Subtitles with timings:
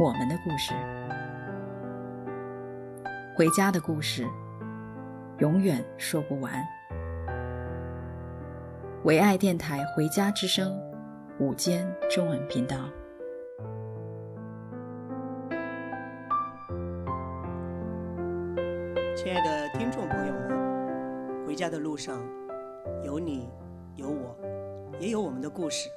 [0.00, 0.72] 我们的故事，
[3.36, 4.26] 回家的故事，
[5.38, 6.66] 永远说不完。
[9.04, 10.72] 唯爱电台《回家之声》
[11.44, 12.88] 午间中文频道。
[19.14, 22.18] 亲爱的听众朋友们，回家的路上，
[23.04, 23.50] 有你，
[23.96, 24.34] 有我，
[24.98, 25.90] 也有我们的故事。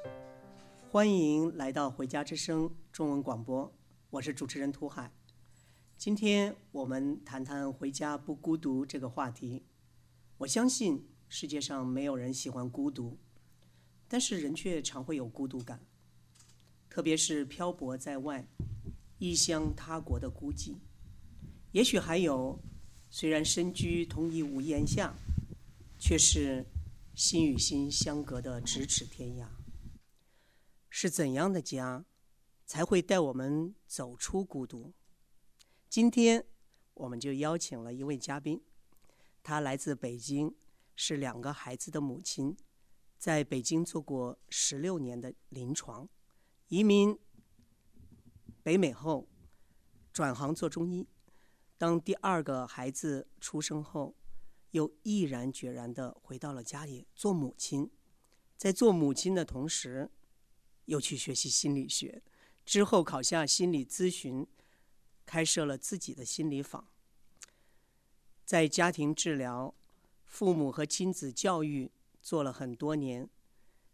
[0.92, 3.72] 欢迎来到《回家之声》中文广播，
[4.16, 5.12] 我是主持人涂海。
[5.98, 9.62] 今天我们谈谈“回家不孤独”这个话题。
[10.38, 13.18] 我相信世界上没有人喜欢孤独，
[14.08, 15.84] 但是人却常会有孤独感，
[16.88, 18.48] 特别是漂泊在外、
[19.18, 20.76] 异乡他国的孤寂。
[21.72, 22.58] 也许还有。
[23.08, 25.14] 虽然身居同一屋檐下，
[25.98, 26.64] 却是
[27.14, 29.46] 心与心相隔的咫尺天涯。
[30.90, 32.04] 是怎样的家，
[32.66, 34.92] 才会带我们走出孤独？
[35.88, 36.44] 今天，
[36.94, 38.60] 我们就邀请了一位嘉宾，
[39.42, 40.52] 她来自北京，
[40.96, 42.56] 是两个孩子的母亲，
[43.16, 46.08] 在北京做过十六年的临床，
[46.66, 47.16] 移民
[48.64, 49.28] 北美后，
[50.12, 51.06] 转行做中医。
[51.78, 54.16] 当第二个孩子出生后，
[54.72, 57.90] 又毅然决然地回到了家里做母亲。
[58.56, 60.10] 在做母亲的同时，
[60.86, 62.22] 又去学习心理学，
[62.66, 64.44] 之后考下心理咨询，
[65.24, 66.86] 开设了自己的心理坊。
[68.44, 69.72] 在家庭治疗、
[70.24, 71.90] 父母和亲子教育
[72.20, 73.30] 做了很多年，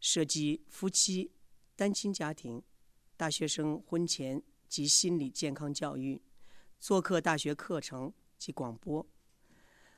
[0.00, 1.31] 涉及夫妻、
[1.77, 2.62] 单亲家庭、
[3.16, 6.22] 大学生婚前及心理健康教育。
[6.81, 9.06] 做客大学课程及广播，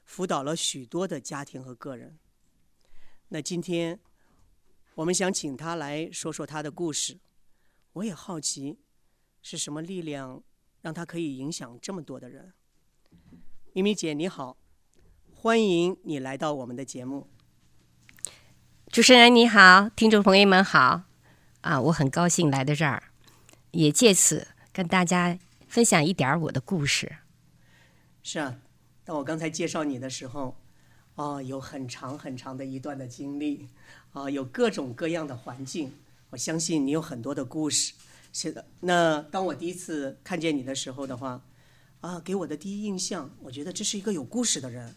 [0.04, 2.18] 辅导了许多的家庭和个人。
[3.28, 3.98] 那今天，
[4.96, 7.18] 我们想请他来说说他的故事。
[7.94, 8.78] 我也好奇，
[9.40, 10.42] 是什么力量
[10.80, 12.52] 让他可以影响这么多的人？
[13.72, 14.56] 咪咪姐你好，
[15.32, 17.28] 欢迎你来到我们的节目。
[18.88, 21.02] 主持人你好，听众朋友们好，
[21.60, 23.00] 啊，我很高兴来到这儿，
[23.70, 25.38] 也借此跟大家。
[25.66, 27.16] 分享一点我的故事。
[28.22, 28.60] 是啊，
[29.02, 30.56] 当我刚才介绍你的时候，
[31.16, 33.68] 哦，有很长很长的一段的经历，
[34.12, 35.92] 啊、哦，有各种各样的环境。
[36.34, 37.94] 我相信你有很多的故事。
[38.32, 41.40] 是的，那当我第一次看见你的时候的话，
[42.00, 44.96] 啊，给我的第一印象，我觉得这是一个有故事的人。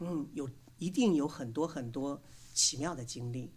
[0.00, 2.20] 嗯，有一定有很多很多
[2.52, 3.52] 奇妙的经历。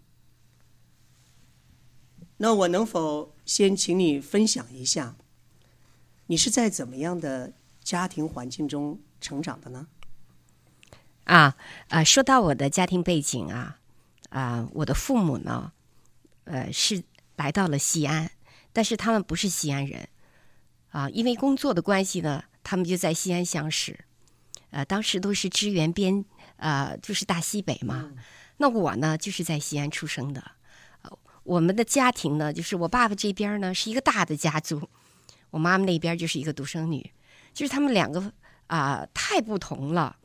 [2.37, 5.15] 那我能否先请你分享一下？
[6.27, 7.53] 你是在怎么样的
[7.83, 9.87] 家庭环境中成长的呢？
[11.23, 13.79] 啊啊，说到我的家庭背景啊，
[14.29, 15.73] 啊，我的父母呢，
[16.49, 17.03] 呃，是
[17.35, 18.31] 来到了西安，
[18.73, 20.09] 但是他们不是西安人，
[20.89, 24.05] 啊，因为工作的关系呢，他们就在西安相识，
[24.71, 26.25] 呃，当时都是支援边，
[26.57, 28.09] 呃，就是大西北嘛。
[28.09, 28.17] 嗯、
[28.57, 30.43] 那我呢，就是在西安出生的，
[31.03, 34.89] 呃，我们的家庭呢，就是我爸爸这边呢，是一个大的家族。
[35.51, 37.11] 我妈妈那边就是一个独生女，
[37.53, 38.19] 就是他们两个
[38.67, 40.15] 啊、呃、太不同了，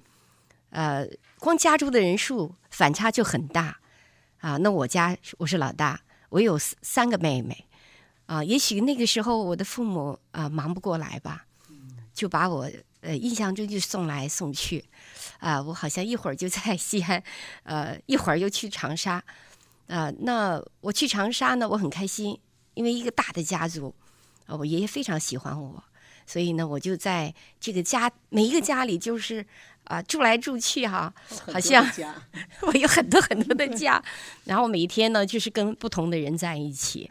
[0.71, 1.07] 呃，
[1.39, 3.79] 光家族的人数反差就很大
[4.39, 4.59] 啊、呃。
[4.59, 5.99] 那我家我是老大，
[6.35, 7.65] 我有三个妹妹
[8.27, 11.47] 啊、也许那个时候我的父母啊、忙不过来吧，
[12.13, 12.69] 就把我
[13.03, 14.85] 呃印象中就送来送去
[15.39, 17.23] 啊、我好像一会儿就在西安，
[17.63, 19.23] 呃，一会儿又去长沙
[19.87, 22.37] 啊、那我去长沙呢，我很开心，
[22.73, 23.95] 因为一个大的家族。
[24.47, 25.83] 啊，我爷爷非常喜欢我，
[26.27, 29.47] 所以呢，我就在这个家每一个家里，就是
[29.85, 31.13] 啊、呃、住来住去哈，
[31.53, 31.87] 好像
[32.63, 34.03] 我有很多很多的家，
[34.45, 37.11] 然后每一天呢，就是跟不同的人在一起。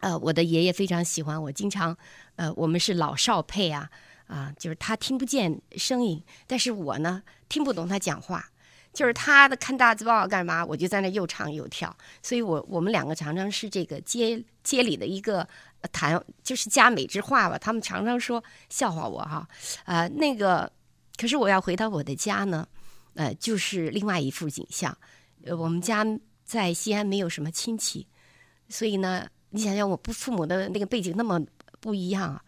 [0.00, 1.96] 呃，我的爷爷非常喜欢我，经常
[2.36, 3.88] 呃，我们是老少配啊
[4.26, 8.44] 啊、呃，就是他听不见声音，但是我呢听不懂他讲话，
[8.92, 15.46] 就是他的看大字报干嘛，我就在那又唱又跳，所以我我们两个常常是这个街街里的一个。
[15.92, 19.46] 谈就是家美之话吧，他们常常说笑话我哈，
[19.84, 20.68] 呃，那个，
[21.16, 22.66] 可是我要回到我的家呢，
[23.14, 24.96] 呃，就是另外一幅景象。
[25.44, 26.04] 呃，我们家
[26.44, 28.06] 在西安没有什么亲戚，
[28.68, 31.40] 所以呢，你想想我不父母的那个背景那么
[31.80, 32.42] 不一样啊。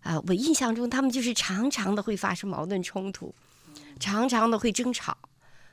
[0.00, 3.34] 啊，我印象中他们就是常常的会发生矛盾冲突，
[4.00, 5.16] 常常的会争吵。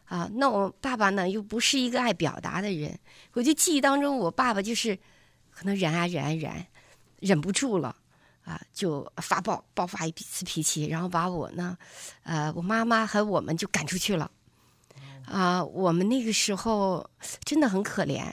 [0.06, 3.00] 啊，那我爸爸呢又不是一个爱表达的人，
[3.34, 4.98] 我就记忆当中我爸爸就是
[5.52, 6.66] 可能忍啊忍啊忍，
[7.20, 7.96] 忍不住了。
[8.45, 11.77] 啊，就发爆爆发一次脾气，然后把我呢，
[12.24, 14.31] 呃，我妈妈和我们就赶出去了。
[15.25, 17.09] 啊，我们那个时候
[17.44, 18.24] 真的很可怜，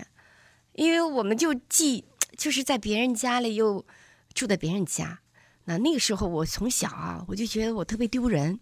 [0.75, 2.05] 因为我们就既
[2.37, 3.85] 就是在别人家里，又
[4.35, 5.19] 住在别人家。
[5.65, 8.61] 那那个时候我从小啊，我就觉得我特别丢人。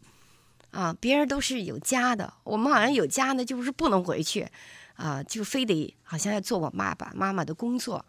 [0.70, 4.48] 啊，别人都是有家的，我们好像有家呢，就是不能回去。
[4.94, 8.04] 啊，就非得好像要做我爸爸妈妈的工作，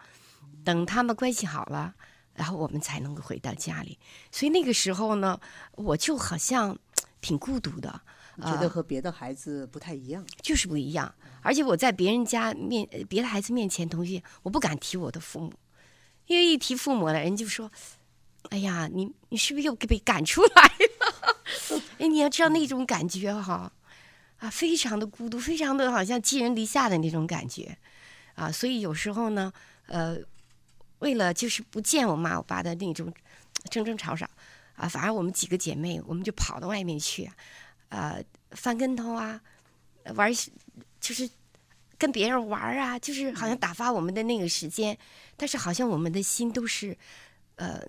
[0.63, 1.95] 等他们关系好了。
[2.33, 3.99] 然后我们才能够回到家里，
[4.31, 5.39] 所以那个时候呢，
[5.73, 6.77] 我就好像
[7.19, 8.01] 挺孤独的，
[8.41, 11.13] 觉得和别的孩子不太一样，就是不一样。
[11.41, 15.53] 而且我在别人家面，别的孩子面前，同学我不敢提我的父母，
[16.27, 17.69] 因为一提父母了，人就说
[18.49, 23.71] ：“哎呀，你你是不是又被赶出来了？” 哎，你要知道那种感觉哈，
[24.37, 27.77] 啊，非常的孤独，非常的好像寄人篱下的那种感觉，
[28.35, 29.51] 啊，所以有时候呢，
[29.87, 30.17] 呃。
[31.01, 33.11] 为了就是不见我妈我爸的那种
[33.69, 34.27] 争争吵吵
[34.75, 37.29] 啊，反而我们几个姐妹，我们就跑到外面去，
[37.89, 39.41] 呃，翻跟头啊，
[40.15, 40.31] 玩，
[40.99, 41.29] 就是
[41.97, 44.97] 跟别人玩啊，就是好像打发我们的那个时间。
[45.35, 46.97] 但是好像我们的心都是，
[47.55, 47.81] 呃，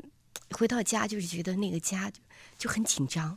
[0.52, 2.20] 回到家就是觉得那个家就，
[2.58, 3.36] 就很紧张。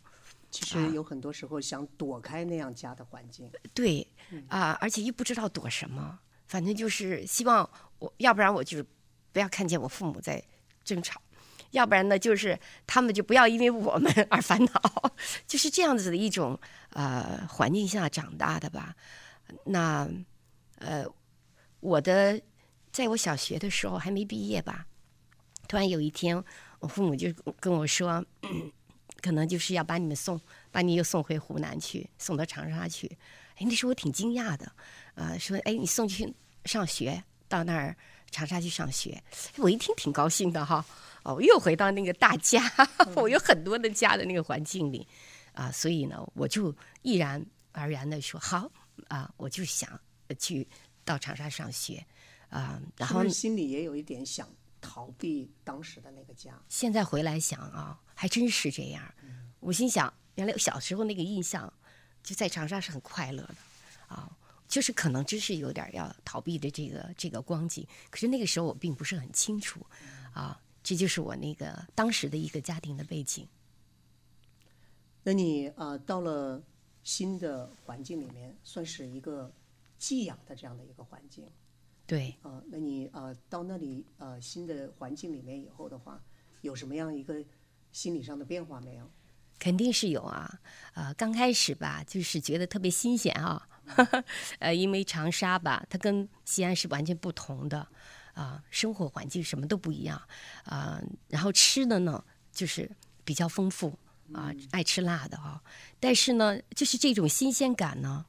[0.51, 3.45] 其实有很多时候想躲开那样家的环境。
[3.48, 4.07] 啊对
[4.48, 6.18] 啊，而且又不知道躲什么，
[6.48, 7.69] 反正就是希望
[8.00, 8.83] 我，要不然我就。
[9.35, 10.41] 不要看见我父母在
[10.85, 11.21] 争吵，
[11.71, 15.11] 要不然呢，就是他们就不要因为我们而烦恼，
[15.45, 16.57] 就是这样子的一种
[16.91, 18.95] 呃环境下长大的吧。
[19.65, 20.09] 那
[20.77, 21.05] 呃，
[21.81, 22.41] 我的
[22.93, 24.87] 在我小学的时候还没毕业吧，
[25.67, 26.41] 突然有一天，
[26.79, 27.27] 我父母就
[27.59, 28.23] 跟我说，
[29.21, 30.39] 可能就是要把你们送，
[30.71, 33.17] 把你又送回湖南去，送到长沙去。
[33.55, 34.71] 哎，那时候我挺惊讶的，
[35.15, 36.33] 呃，说哎，你送去
[36.63, 37.97] 上学到那儿。
[38.35, 39.23] 长沙去上学，
[39.55, 40.85] 我一听挺高兴的哈。
[41.23, 42.61] 哦，又回到那个大家，
[43.15, 45.07] 我有很多的家的那个环境里
[45.53, 48.69] 啊，所以呢，我就毅然而然的说好
[49.07, 49.89] 啊，我就想
[50.37, 50.67] 去
[51.05, 52.05] 到长沙上学
[52.49, 52.81] 啊。
[52.97, 54.47] 然后心里也有一点想
[54.81, 56.51] 逃避当时的那个家。
[56.67, 59.01] 现在回来想啊，还真是这样。
[59.61, 61.71] 我心想，原来小时候那个印象
[62.21, 63.55] 就在长沙是很快乐的
[64.07, 64.29] 啊。
[64.67, 69.85] 就是可能真是有点要逃避的这个这个光景，可是那个时候我并不是很清楚，
[70.33, 73.47] 啊，这就是我那个当时的一个家庭的背景。
[75.23, 76.62] 那你啊、呃，到了
[77.03, 79.51] 新的环境里面，算是一个
[79.97, 81.47] 寄养的这样的一个环境。
[82.06, 82.29] 对。
[82.41, 86.21] 啊、呃，那你啊、呃，到那里呃新的环境里面以后的话，
[86.61, 87.44] 有什么样一个
[87.91, 89.09] 心理上的变化没有？
[89.57, 90.59] 肯定是有啊，
[90.94, 93.68] 呃，刚开始吧，就是觉得特别新鲜啊。
[94.59, 97.79] 呃，因为长沙吧，它跟西安是完全不同的
[98.33, 100.18] 啊、呃，生活环境什么都不一样
[100.63, 101.04] 啊、呃。
[101.30, 102.89] 然后吃的呢，就是
[103.23, 103.89] 比较丰富
[104.33, 105.61] 啊、呃，爱吃辣的啊。
[105.99, 108.25] 但是呢，就是这种新鲜感呢，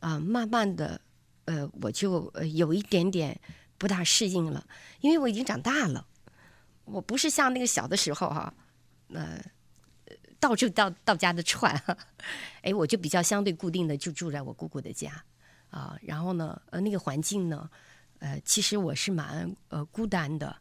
[0.00, 1.00] 啊、呃，慢慢的，
[1.44, 3.40] 呃，我就呃有一点点
[3.78, 4.66] 不大适应了，
[5.00, 6.06] 因为我已经长大了，
[6.84, 8.54] 我不是像那个小的时候哈、啊，
[9.14, 9.42] 呃。
[10.40, 11.70] 到处到到家的串，
[12.62, 15.22] 哎，我就比较相对固定的就住在我姑姑的家，
[15.68, 17.70] 啊，然后呢，呃，那个环境呢，
[18.20, 20.56] 呃，其实我是蛮呃孤单的，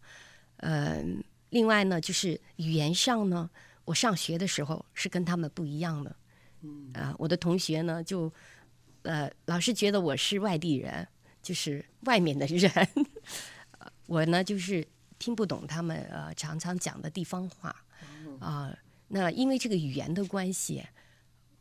[0.58, 1.02] 呃，
[1.50, 3.50] 另外呢，就是语言上呢，
[3.86, 6.16] 我上学的时候是跟他们不一样的，
[6.62, 8.32] 嗯，啊，我的同学呢就
[9.04, 11.08] 呃老是觉得我是外地人，
[11.42, 12.70] 就是外面的人，
[14.08, 14.86] 我呢就是
[15.18, 17.74] 听不懂他们呃常常讲的地方话，
[18.42, 18.78] 啊。
[19.12, 20.86] 那因为这个语言的关系，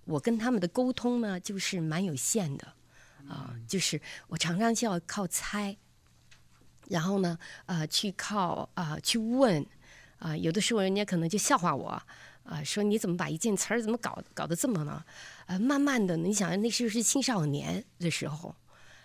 [0.05, 2.75] 我跟他们的沟通呢，就是蛮有限的，
[3.27, 5.77] 啊，就是我常常就要靠猜，
[6.89, 9.63] 然后呢，呃，去靠啊、呃、去问，
[10.19, 12.05] 啊、呃，有的时候人家可能就笑话我，啊、
[12.45, 15.03] 呃，说你怎么把一件词儿怎么搞搞得这么呢？
[15.47, 18.55] 呃，慢慢的，你想那时候是青少年的时候，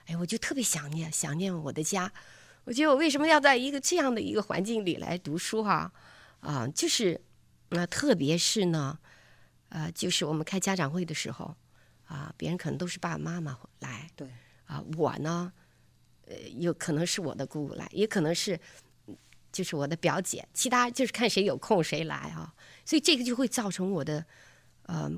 [0.05, 2.11] 哎，我就特别想念想念我的家，
[2.65, 5.91] 我觉得我为什么要在一个这样的一个环境里来读书哈？
[6.41, 7.21] 啊、呃，就是。
[7.73, 8.97] 那特别是呢，
[9.69, 11.55] 呃，就是我们开家长会的时候，
[12.05, 14.27] 啊，别人可能都是爸爸妈妈来，对，
[14.65, 15.51] 啊，我呢，
[16.27, 18.59] 呃，有可能是我的姑姑来，也可能是
[19.51, 22.53] 就是我的表姐，其他就是看谁有空谁来啊，
[22.85, 24.25] 所以这个就会造成我的，
[24.83, 25.11] 呃，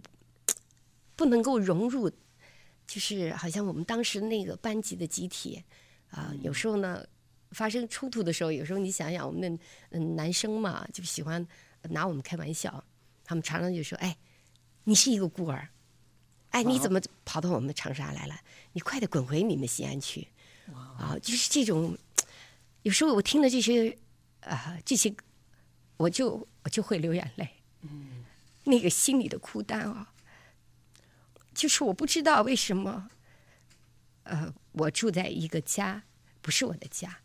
[1.15, 2.09] 不能够融入，
[2.88, 5.63] 就是好像我们当时那个班级的集体，
[6.12, 7.05] 啊，有时候呢，
[7.51, 11.45] 发生冲突的时候，有时候你想想，我们的嗯男生嘛，就喜欢
[11.89, 12.83] 拿我们开玩笑，
[13.23, 14.17] 他们常常就说：“哎，
[14.83, 15.69] 你是一个孤儿，
[16.49, 18.39] 哎，你怎么跑到我们长沙来了？
[18.73, 20.27] 你快点滚回你们西安去！”
[20.73, 21.97] 啊，就是这种。
[22.83, 23.89] 有时候我听了这些
[24.41, 25.13] 啊、呃，这些
[25.97, 27.49] 我就我就会流眼泪。
[27.81, 28.25] 嗯，
[28.63, 30.13] 那个心里的孤单啊，
[31.53, 33.09] 就是我不知道为什么。
[34.23, 36.01] 呃，我住在一个家，
[36.41, 37.19] 不是我的家，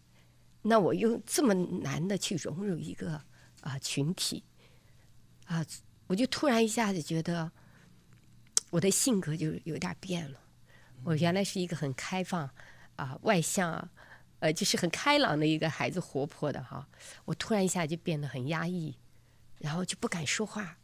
[0.61, 3.25] 那我又这么难的去融入一个啊、
[3.63, 4.45] 呃、群体，
[5.51, 5.67] 啊、
[6.07, 7.51] 我就突然一下子觉得
[8.71, 10.39] 我的性格就有点变了。
[11.03, 12.49] 我原来是一个很开放
[12.95, 13.91] 啊、外向，
[14.39, 16.87] 呃，就是很开朗的一个孩子，活泼的哈。
[17.25, 18.95] 我突然一下就变得很压抑，
[19.59, 20.79] 然后就不敢说话。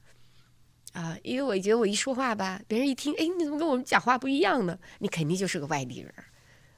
[0.94, 4.76] 啊，因为我觉得我一说话吧，别人一听，哎，你怎么跟我们讲话不一样呢？
[4.98, 6.12] 你肯定就是个外地人，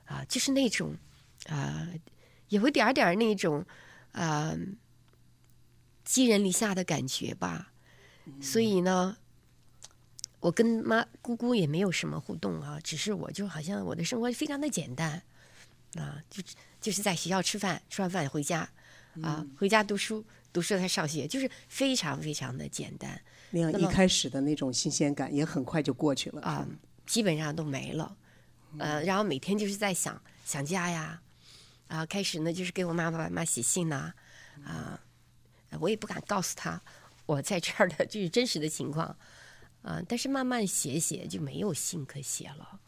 [0.04, 0.95] 啊，就是那种，
[1.47, 1.88] 啊，
[2.50, 3.64] 有一点点那种，
[4.12, 4.54] 啊，
[6.04, 7.73] 寄人篱下的感觉吧。
[8.40, 9.16] 所以呢，
[10.40, 15.23] 我跟妈姑姑也没有什么互动啊，只是我就好像我的生活非常的简单，
[15.94, 16.42] 啊，就
[16.80, 18.68] 就是在学校吃饭，吃完饭回家，
[19.23, 23.20] 啊，回家读书，读书再上学，就是非常非常的简单。
[23.50, 26.66] 那样一开始的那种新鲜感也很快就过去了啊，
[27.06, 28.16] 基本上都没了。
[28.78, 31.20] 呃，然后每天就是在想想家呀，
[31.88, 34.12] 啊，开始呢就是给我妈妈妈写信呐，
[34.62, 35.00] 啊，
[35.80, 36.80] 我也不敢告诉她
[37.28, 39.14] 我在这儿的就是真实的情况，
[39.82, 42.80] 啊，但是慢慢写写就没有信可写了，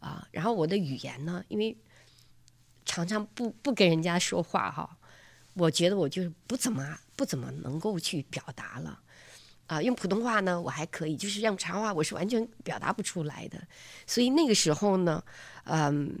[0.00, 1.74] 啊，然后我的语言呢，因为
[2.84, 4.98] 常常不不跟人家说话哈，
[5.54, 9.00] 我觉得我就是不怎么不怎么能够去表达了。
[9.66, 13.66] 啊，用普通话呢，我还可以，就是用长话，我是完全表达不出来的。
[14.06, 15.24] 所以那个时候呢，
[15.64, 16.20] 嗯，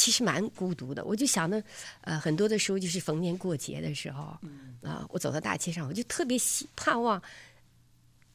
[0.00, 1.04] 其实蛮孤独的。
[1.04, 1.62] 我就想呢，
[2.00, 4.40] 呃，很多的时候就是逢年过节的时候，啊、
[4.80, 7.22] 呃，我走到大街上，我就特别希盼望，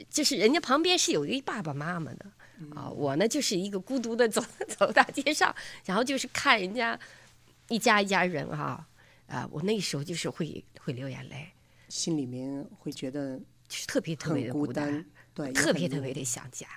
[0.09, 2.25] 就是人家旁边是有一爸爸妈妈的，
[2.75, 4.43] 啊，我呢就是一个孤独的走
[4.77, 5.55] 走大街上，
[5.85, 6.99] 然后就是看人家
[7.69, 8.87] 一家一家人哈，
[9.25, 11.47] 啊、呃，我那时候就是会会流眼泪，
[11.89, 13.39] 心里面会觉得。
[13.67, 15.03] 就是特别特别的，孤单
[15.33, 16.67] 对，特别特别的想家。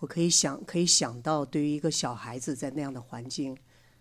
[0.00, 3.56] 我可以想，可以想到，对于一个小孩子在那样的环境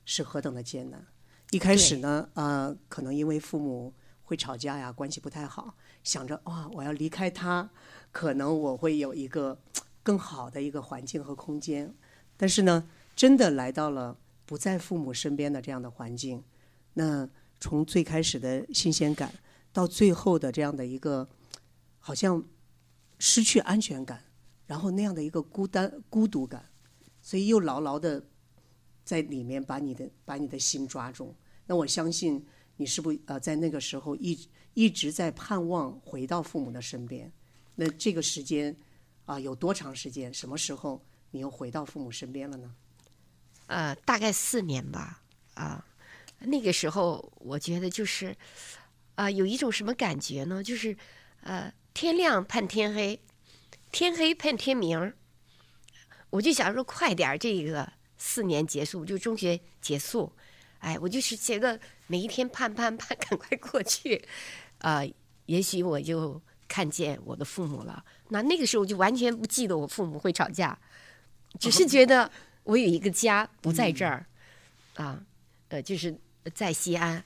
[0.05, 1.05] 是何等的艰难。
[1.51, 3.93] 一开始呢，呃，可能因为父母
[4.23, 7.69] 会吵架呀，关系不太好，想着哇，我要离开他，
[8.11, 9.59] 可能我会有一个
[10.01, 11.93] 更好的一个环境和空间。
[12.37, 16.43] 但是呢，真的来到了不在父母身边的这样的环境，
[16.93, 17.29] 那
[17.59, 19.33] 从最开始的新鲜感，
[19.71, 21.27] 到最后的这样的一个。
[22.05, 22.43] 好像
[23.17, 24.25] 失去安全感，
[24.65, 26.65] 然后那样的一个孤单、孤独感，
[27.21, 28.21] 所以又牢牢的
[29.03, 31.35] 在里面把你的把你的心抓住。
[31.65, 32.45] 那我相信
[32.77, 37.31] 你是不呃在那个时候一一直在盼望回到父母的身边？
[37.75, 38.75] 那这个时间
[39.25, 40.33] 啊、有多长时间？
[40.33, 42.75] 什么时候你又回到父母身边了呢？
[43.67, 45.21] 呃，大概四年吧。
[45.53, 45.85] 啊、
[46.39, 48.35] 那个时候我觉得就是
[49.15, 50.63] 啊、有一种什么感觉呢？
[50.63, 50.95] 就是
[51.41, 51.73] 呃。
[51.95, 53.21] 天亮盼天黑，
[53.91, 55.13] 天黑盼天明。
[56.31, 57.93] 我就想说，快点这个
[58.25, 60.31] 四年结束，就中学结束。
[60.79, 61.77] 哎，我就是觉得
[62.07, 64.15] 每一天盼盼盼，赶快过去。
[64.77, 65.13] 啊、呃，
[65.47, 68.01] 也许我就看见我的父母了。
[68.29, 70.79] 那那个时候就完全不记得我父母会吵架，
[71.59, 72.31] 只是觉得
[72.63, 74.25] 我有一个家不在这儿，
[74.95, 75.21] 啊，
[75.67, 76.17] 呃，就是
[76.55, 77.21] 在西安，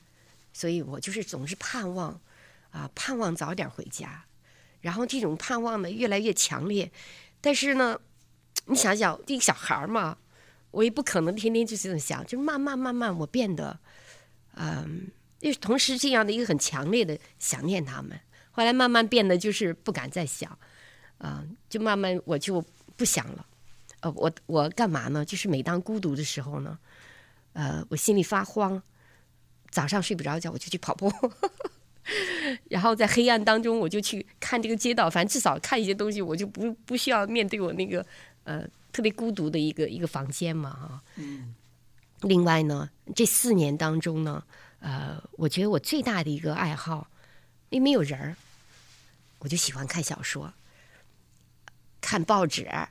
[0.51, 2.19] 所以我就是总是盼望，
[2.71, 4.25] 啊，盼望早点回家。
[4.81, 6.91] 然后这种盼望呢越来越强烈，
[7.39, 7.99] 但是呢，
[8.65, 10.17] 你想想，这个小孩嘛，
[10.71, 13.79] 我也不可能天天就这么想，就慢慢慢慢我变得，
[14.55, 15.07] 嗯，
[15.39, 18.19] 又同时这样的一个很强烈的想念他们，
[18.51, 20.51] 后来慢慢变得就是不敢再想，
[21.19, 22.63] 啊、嗯，就慢慢我就
[22.95, 23.45] 不想了，
[24.01, 25.23] 呃，我我干嘛呢？
[25.23, 26.77] 就是每当孤独的时候呢，
[27.53, 28.81] 呃，我心里发慌，
[29.71, 31.11] 早上睡不着觉，我就去跑步。
[32.69, 38.05] 然后在黑暗当中，我就去看这个街道，反正至少看一些东西，我就不不需要面对我那个
[38.45, 38.65] 呃
[38.97, 41.03] 特别孤独的一个一个房间嘛哈。
[41.17, 41.53] 嗯。
[42.21, 44.43] 另外呢，这四年当中呢，
[44.79, 47.07] 呃，我觉得我最大的一个爱好，
[47.69, 48.35] 因为没有人儿，
[49.37, 50.51] 我就喜欢看小说，
[52.01, 52.89] 看报纸啊，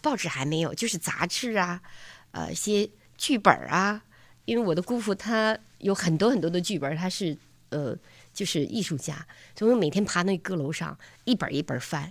[0.00, 1.82] 报纸还没有，就是杂志啊，
[2.30, 4.02] 呃，一些剧本啊。
[4.46, 7.36] 因为我的姑父他有很多很多的剧本，他是
[7.68, 7.94] 呃。
[8.34, 12.10] 就是艺术家，所以我每天爬那个阁楼上，一本一本翻，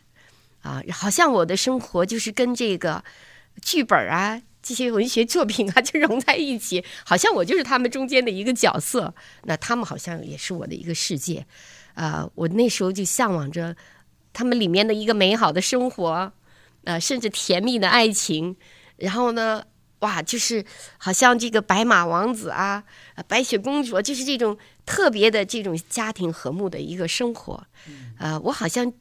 [0.62, 3.04] 啊，好像我的生活就是跟这个
[3.62, 9.13] 剧本啊、这些文学作品啊， 就融在一起，好像我就是他们中间的一个角色。
[9.43, 11.46] 那他们好像也是我的一个世界，
[11.93, 13.75] 啊、呃，我那时候就向往着
[14.34, 16.34] 他们里面的一个美好的生活，啊、
[16.86, 18.55] 呃，甚至甜蜜的爱情。
[18.98, 19.63] 然后呢，
[20.00, 20.63] 哇，就是
[20.98, 22.84] 好像这个白马王子啊，
[23.27, 27.53] 白雪公主，就是这种特别的这种家庭和睦的一个生活。
[27.53, 28.93] 啊、呃，我好像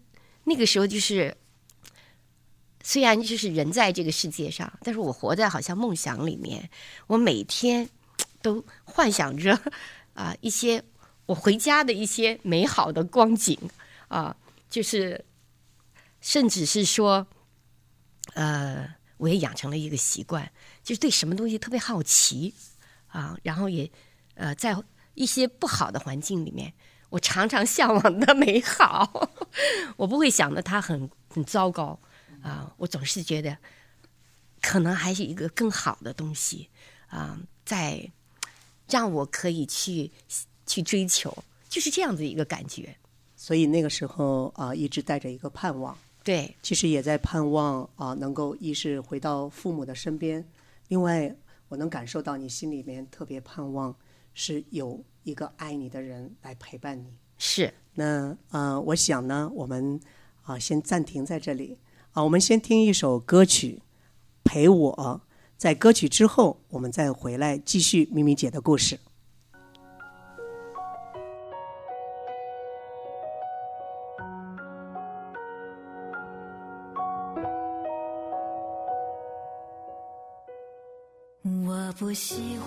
[0.45, 1.37] 那个时候就是。
[2.83, 6.71] 虽然就是人在这个世界上，但是我活在好像梦想里面。
[7.07, 7.89] 我每天
[8.41, 9.61] 都幻想着
[10.15, 10.83] 啊一些
[11.27, 13.59] 我回家的一些美好的光景
[14.09, 14.35] 啊，
[14.71, 15.25] 就是
[16.21, 17.27] 甚至是说，
[18.35, 20.51] 呃，我也养成了一个习惯，
[20.83, 22.55] 就是对什么东西特别好奇
[23.09, 23.91] 啊，然后也
[24.35, 24.77] 呃在
[25.15, 26.73] 一些不好的环境里面，
[27.11, 29.29] 我常常向往的美好，
[29.99, 32.01] 我不会想的它很很糟糕。
[32.43, 33.57] 啊，我总是觉得，
[34.61, 36.69] 可能还是一个更好的东西
[37.09, 38.11] 啊，在
[38.89, 40.11] 让我可以去
[40.67, 42.97] 去追求，就是这样子一个感觉。
[43.37, 45.97] 所以那个时候啊，一直带着一个盼望。
[46.23, 50.47] 对，其实也在盼望啊，能够一是回到父母的身边，
[50.89, 51.35] 另外
[51.69, 53.95] 我能感受到你心里面特别盼望
[54.35, 57.07] 是有一个爱你的人来陪伴你。
[57.39, 57.73] 是。
[57.95, 59.99] 那呃，我想呢，我们
[60.43, 61.79] 啊先暂停在这里。
[62.23, 63.83] 我们先听一首歌曲，
[64.45, 65.21] 陪我。
[65.57, 68.99] 在歌曲之后，我们再回来继续咪咪姐的故事。
[81.43, 82.60] 我不希望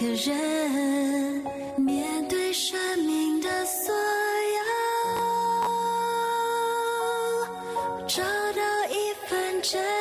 [0.00, 1.44] 个人
[1.76, 3.94] 面对生命的所
[4.56, 4.64] 有
[8.08, 9.99] 找到一份真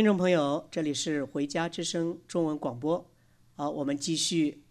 [0.00, 3.06] 听众朋友，这里是《回家之声》中文广播，
[3.56, 4.62] 啊，我们继续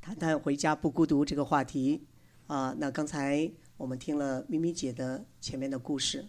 [0.00, 2.04] 谈谈“回家不孤独”这个话题。
[2.48, 6.26] 啊，那刚才我们听了咪咪姐的前面的故事，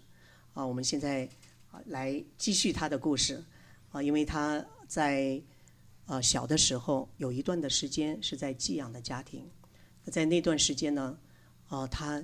[0.54, 1.28] 啊，我们现在
[1.72, 3.44] 啊来继续她的故事。
[3.90, 5.42] 啊，因为她在
[6.06, 9.50] 呃小的时候有一段的时间是在寄养的家庭，
[10.04, 11.18] 在那段时间呢，
[11.66, 12.24] 啊、呃，他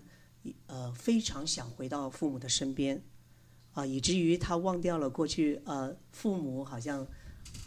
[0.68, 3.04] 呃非常想回到父母的身边，
[3.74, 7.02] 啊、以至于他忘掉了过去呃父母好像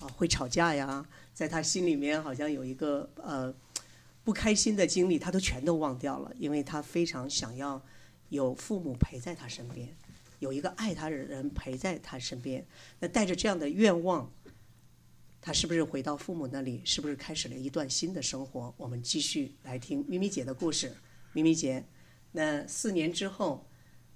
[0.01, 3.55] 啊、会吵架呀，在他心里面好像有一个呃
[4.23, 7.81] 不开心的经历，他都全都忘掉了，因为他非常想要
[8.29, 9.89] 有父母陪在他身边，
[10.39, 12.67] 有一个爱他的人陪在他身边。
[13.01, 14.31] 那带着这样的愿望。
[15.47, 16.81] 他是不是回到父母那里？
[16.87, 18.73] 是不是开始了一段新的生活？
[18.79, 20.91] 我们继续来听咪咪姐的故事。
[21.35, 21.85] 咪咪姐，
[22.33, 23.67] 那四年之后，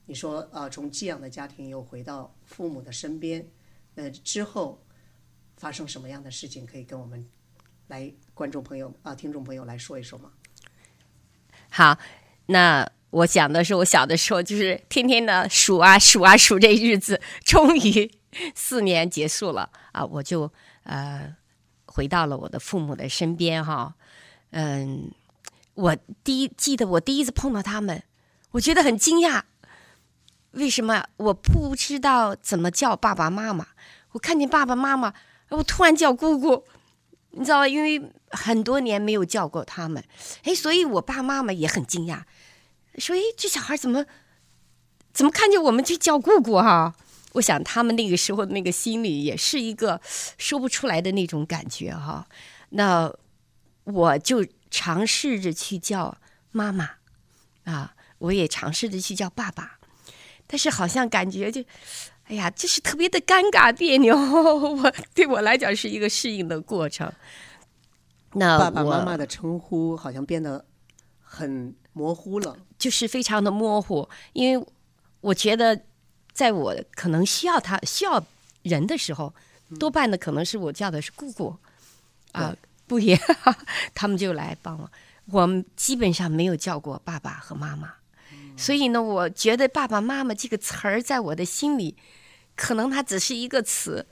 [0.09, 3.47] 你说啊、从寄养的家庭又回到父母的身边，
[3.95, 4.83] 那之后
[5.59, 6.65] 发生什么样的事情？
[6.67, 7.29] 可以跟我们
[7.89, 10.33] 来观众朋友啊、听众朋友来说一说吗？
[11.69, 11.99] 好，
[12.47, 18.11] 那我讲的是我小的时候，就是天天的数啊数啊数这日子，终于
[18.55, 20.51] 四年结束了啊，我就。
[20.85, 21.37] 呃，
[21.85, 23.95] 回到了我的父母的身边哈，
[24.53, 25.11] 嗯，
[25.75, 25.95] 我
[26.25, 28.03] 第一记得我第一次碰到他们，
[28.53, 29.43] 我觉得很惊讶。
[30.59, 31.05] 为什么？
[31.17, 33.69] 我不知道怎么叫爸爸妈妈。
[34.13, 35.15] 我看见爸爸妈妈，
[35.51, 36.65] 我突然叫姑姑，
[37.31, 37.69] 你知道吗？
[37.69, 40.03] 因为很多年没有叫过他们，
[40.43, 42.23] 哎，所以我爸妈妈也很惊讶，
[42.99, 44.05] 说：“哎，这小孩怎么
[45.13, 46.95] 怎么看见我们就叫姑姑哈？”
[47.35, 50.01] 我想他们那个时候那个心里也是一个
[50.39, 52.27] 说不出来的那种感觉哈。
[52.71, 53.13] 那
[53.85, 56.17] 我就尝试着去叫
[56.51, 56.91] 妈妈
[57.65, 59.78] 啊，我也尝试着去叫爸爸，
[60.49, 61.63] 但是好像感觉就，
[62.25, 64.17] 哎呀，就是特别的尴尬别扭。
[64.19, 67.13] 我对我来讲是一个适应的过程。
[68.33, 70.65] 那爸爸妈妈的称呼好像变得
[71.23, 74.67] 很模糊了，就是非常的模糊，因为
[75.21, 75.81] 我觉得。
[76.31, 78.25] 在我可能需要他需要
[78.63, 79.35] 人的时候，
[79.81, 81.57] 多半的可能是我叫的是姑姑，
[82.31, 82.55] 啊，
[82.87, 83.19] 不也，
[83.93, 84.89] 他们就来帮我。
[85.33, 87.93] 我们基本上没有叫过爸爸和妈妈，
[88.59, 91.97] 所以呢，我觉得爸爸妈妈这个词儿在我的心里，
[92.57, 94.05] 可能它只是一个词，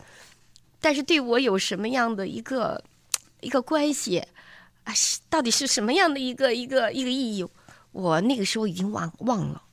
[0.81, 2.83] 但是对我有什么样的一个
[3.41, 4.25] 一个关系
[4.85, 4.95] 啊？
[5.29, 7.47] 到底是什么样的一个一个一个意义？
[7.91, 9.65] 我那个时候已经忘忘了。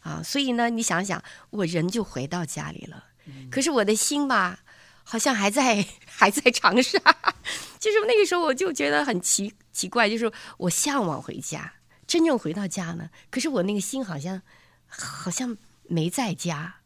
[0.00, 3.04] 啊，所以呢，你想想，我人就回到家里了，
[3.50, 4.60] 可是我的心吧，
[5.02, 6.98] 好像还在 还在长沙。
[7.80, 11.72] 就是那个时候，我就觉得很奇奇怪，就是我向往回家，
[12.06, 14.40] 真正回到家呢，可是我那个心好像
[14.86, 15.56] 好像
[15.88, 16.76] 没在家。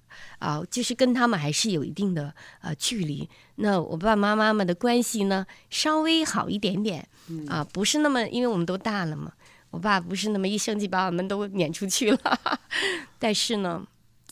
[0.40, 3.28] 啊，就是跟他们还是有一定的呃距离。
[3.57, 7.09] 那我爸爸妈妈们的关系呢，稍微好一点点。
[7.48, 9.33] 啊，不是那么，因为我们都大了嘛。
[9.70, 12.40] 我爸不是那么一生气把我们都撵出去了，
[13.18, 13.85] 但是呢，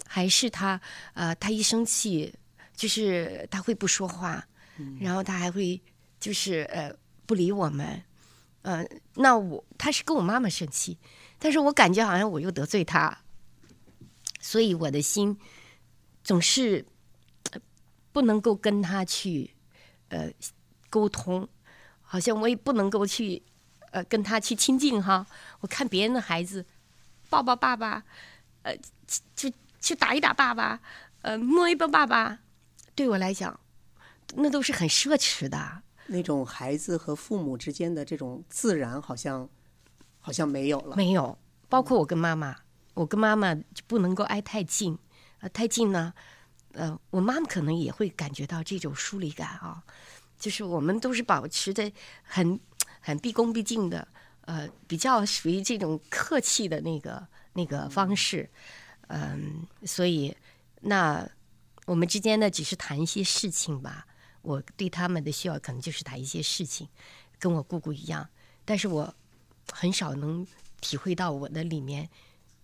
[0.07, 0.81] 还是他
[1.15, 2.33] 呃，他一生气
[2.75, 4.45] 就是他会不说话，
[5.01, 5.81] 然后他还会
[6.19, 6.93] 就是呃
[7.27, 8.03] 不理我们，
[8.67, 10.99] 呃，那我他是跟我妈妈生气，
[11.39, 13.23] 但是我感觉好像我又得罪他，
[14.41, 15.39] 所以我的心
[16.25, 16.85] 总是
[18.11, 19.55] 不能够跟他去
[20.09, 20.33] 呃
[20.91, 21.49] 沟通，
[22.03, 23.45] 好像我也不能够去。
[23.93, 25.27] 呃，跟他去亲近哈，
[25.61, 26.67] 我看别人的孩子
[27.31, 28.05] 抱抱爸爸，
[28.63, 28.77] 呃，
[29.35, 29.51] 去
[29.81, 30.79] 去打一打爸爸，
[31.23, 32.41] 呃，摸一摸爸爸，
[32.95, 33.59] 对我来讲，
[34.35, 35.83] 那都是很奢侈的。
[36.07, 39.49] 那种孩子和父母之间的这种自然，好像
[40.21, 40.97] 好像没有了。
[40.97, 41.39] 没有，
[41.69, 42.57] 包括我跟妈妈，
[42.95, 44.99] 我跟妈妈就不能够挨太近，
[45.41, 46.13] 呃，太近呢，
[46.73, 49.83] 呃，我妈妈可能也会感觉到这种疏离感啊，
[50.39, 51.91] 就是我们都是保持的
[52.23, 52.59] 很。
[52.99, 54.09] 很毕恭毕敬的，
[54.47, 58.51] 呃，比较属于这种客气的那个那个方式，
[59.07, 60.37] 嗯、呃，所以
[60.81, 61.25] 那
[61.85, 64.05] 我们之间呢，只是谈一些事情吧。
[64.47, 66.89] 我对他们的需要可能就是谈一些事情，
[67.39, 68.29] 跟我姑姑一样，
[68.65, 69.13] 但是我
[69.73, 70.47] 很少能
[70.81, 72.09] 体会到我的里面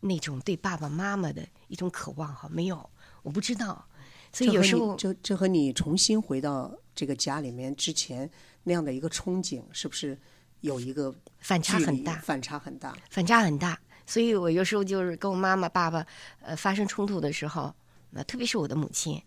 [0.01, 2.91] 那种对爸爸妈妈的一种渴望哈，没有，
[3.23, 3.85] 我不知道。
[4.33, 8.31] 所以有时候，这这和你重新回到这个家里面之前
[8.63, 10.17] 那样的一个憧憬，是不是？
[10.63, 13.77] 有一个反差很大，反差很大，反差很大。
[14.07, 16.07] 所以我有时候就是跟我妈妈、爸爸
[16.41, 17.75] 呃发生冲突的时候，
[18.11, 19.21] 那特别是我的母亲，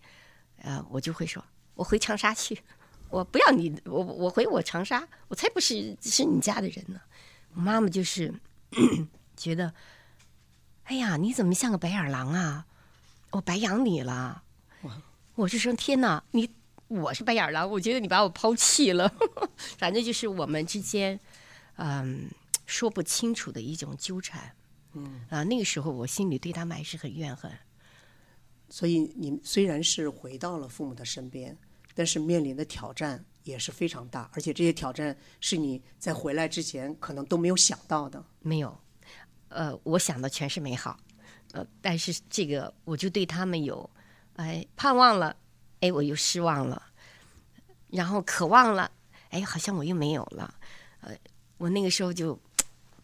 [0.61, 1.43] 呃，我就会说
[1.75, 2.59] ：“我回长沙去，
[3.09, 6.99] 我不要你，我我回我长沙，我才不是是你家的人呢。”
[7.53, 8.33] 我妈妈就是
[9.37, 9.73] 觉得
[10.85, 12.65] ：“哎呀，你怎么像个白眼狼啊？
[13.31, 14.43] 我白养你了。”
[15.35, 16.49] 我是说：“天哪，你。”
[16.87, 19.11] 我是白眼狼，我觉得你把我抛弃了，
[19.75, 21.19] 反正就是我们之间，
[21.77, 22.29] 嗯，
[22.67, 24.55] 说不清楚的一种纠缠，
[24.93, 27.51] 嗯啊，那个时候我心里对他们还是很怨恨。
[28.75, 31.57] 所以你虽然是回到了父母的身边，
[31.93, 38.21] 但是面临的挑战也是非常大，而且这些挑战是你在回来之前可能都没有想到的。
[38.41, 38.77] 没有，
[39.47, 40.99] 呃，我想的全是美好，
[41.53, 43.89] 呃，但是这个我就对他们有，
[44.35, 45.33] 哎，盼望了，
[45.79, 46.83] 哎，我又失望了，
[47.87, 48.91] 然后渴望了，
[49.29, 50.53] 哎，好像我又没有了，
[50.99, 51.15] 呃，
[51.57, 52.37] 我那个时候就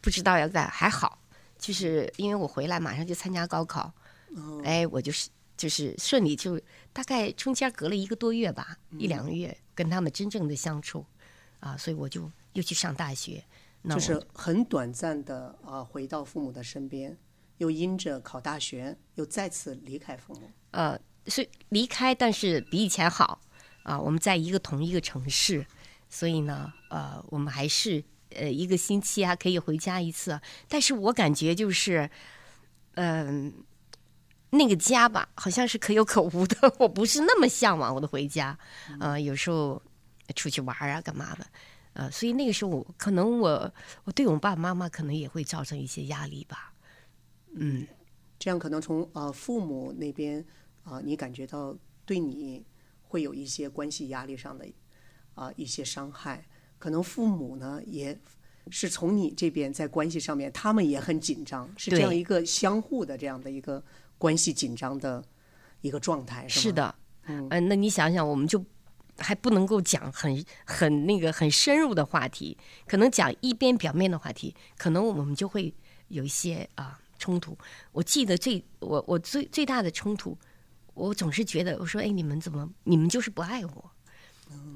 [0.01, 1.17] 不知道要干，还好，
[1.57, 3.89] 就是因为我回来马上就参加高考，
[4.35, 5.29] 哦、哎，我就是
[5.61, 6.59] 就是顺利就，
[6.91, 11.05] 大概中间隔了一个多月吧，嗯、一两个月跟他们真正的相处，
[11.59, 13.43] 啊，所以我就又去上大学，
[13.83, 17.15] 那就是很短暂的啊，回到父母的身边，
[17.59, 20.49] 又因着考大学，又再次离开父母。
[20.71, 23.39] 呃，所以离开，但是比以前好
[23.83, 25.63] 啊，我们在一个同一个城市，
[26.09, 28.03] 所以呢，呃，我们还是。
[28.33, 30.39] 呃，一个星期啊，可以回家一次。
[30.69, 32.09] 但是我感觉就是，
[32.93, 33.53] 嗯、呃，
[34.51, 36.73] 那个家吧，好像是可有可无的。
[36.77, 38.57] 我不是那么向往我的回家。
[38.99, 39.81] 呃，有时候
[40.35, 41.47] 出去玩啊，干嘛的？
[41.93, 46.73] 呃，所以那个时候我可能我我对我爸爸妈妈可能也会造成一些压力吧。
[47.53, 47.87] 嗯，
[48.37, 50.39] 这样可能从呃父母那边
[50.83, 52.65] 啊、呃，你感觉到对你
[53.01, 54.65] 会有一些关系压力上的
[55.33, 56.45] 啊、呃、一些伤害。
[56.77, 58.17] 可能父母呢，也
[58.69, 63.83] 是从你这边在关系上面，他们也很紧张，是这样一个相互的这样的一个
[64.21, 65.23] 关系紧张的
[65.81, 68.63] 一个状态，是的，嗯、呃，那你想想，我们就
[69.17, 72.55] 还不能够讲很很那个很深入的话题，
[72.85, 75.73] 可能讲一边表面的话题，可能我们就会
[76.09, 77.57] 有一些啊冲突。
[77.91, 80.37] 我记得最我我最最大的冲突，
[80.93, 83.91] 我总是觉得我说，哎，你们怎么你们就是不爱我？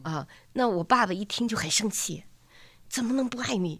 [0.01, 2.23] 啊，那我爸爸一听就很生气，
[2.89, 3.79] 怎么能不爱你？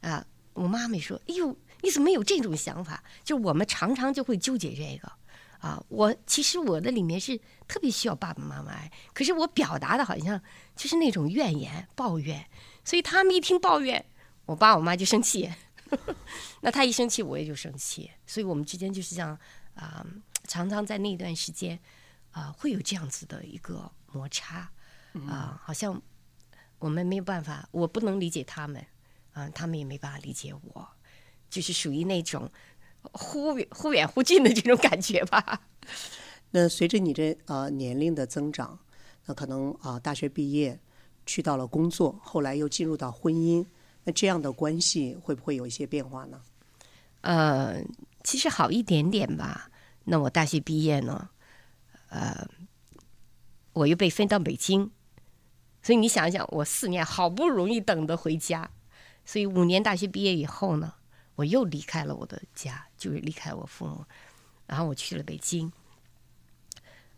[0.00, 5.12] 啊，我妈妈说：“哎呦，你怎么有这种想法？”就我们常常就会纠结这个。
[5.60, 10.38] 啊，我其实我的里面是特别需要爸爸妈妈爱，可是我表达的好像
[10.76, 12.46] 就是那种怨言、抱怨，
[12.84, 14.04] 所以他们一听抱怨，
[14.44, 15.50] 我爸我妈就生气。
[16.60, 19.38] 那他一生气，我也就生气，所以我们之间就是这样
[19.74, 20.04] 啊，
[20.46, 21.78] 常常在那段时间
[22.32, 24.70] 啊，会有这样子的一个摩擦。
[25.26, 26.02] 啊，好像
[26.78, 28.84] 我们没有办法，我不能理解他们，
[29.32, 30.86] 啊，他们也没办法理解我，
[31.54, 32.50] 就是属于那种
[33.12, 35.60] 忽远忽远忽近的这种感觉吧。
[36.50, 38.76] 那随着你这呃年龄的增长，
[39.26, 40.80] 那可能啊大学毕业
[41.24, 43.64] 去到了工作，后来又进入到婚姻，
[44.02, 46.42] 那这样的关系会不会有一些变化呢？
[47.20, 47.80] 呃，
[48.24, 49.70] 其实好一点点吧。
[50.06, 51.30] 那我大学毕业呢，
[52.08, 52.48] 呃，
[53.74, 54.90] 我又被分到北京。
[55.82, 58.70] 所以你想想，我四年好不容易等的回家，
[59.24, 60.94] 所以五年大学毕业以后呢，
[61.34, 64.04] 我又离开了我的家，就是离开我父母，
[64.66, 65.72] 然后我去了北京。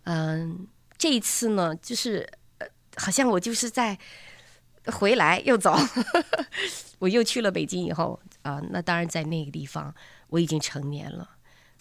[0.05, 2.29] 嗯，这一次呢，就是
[2.97, 3.99] 好像我就是在
[4.87, 5.77] 回来又走，
[6.99, 9.95] 我又去了北京以后啊，那当然在那个地方
[10.29, 11.29] 我已经成年了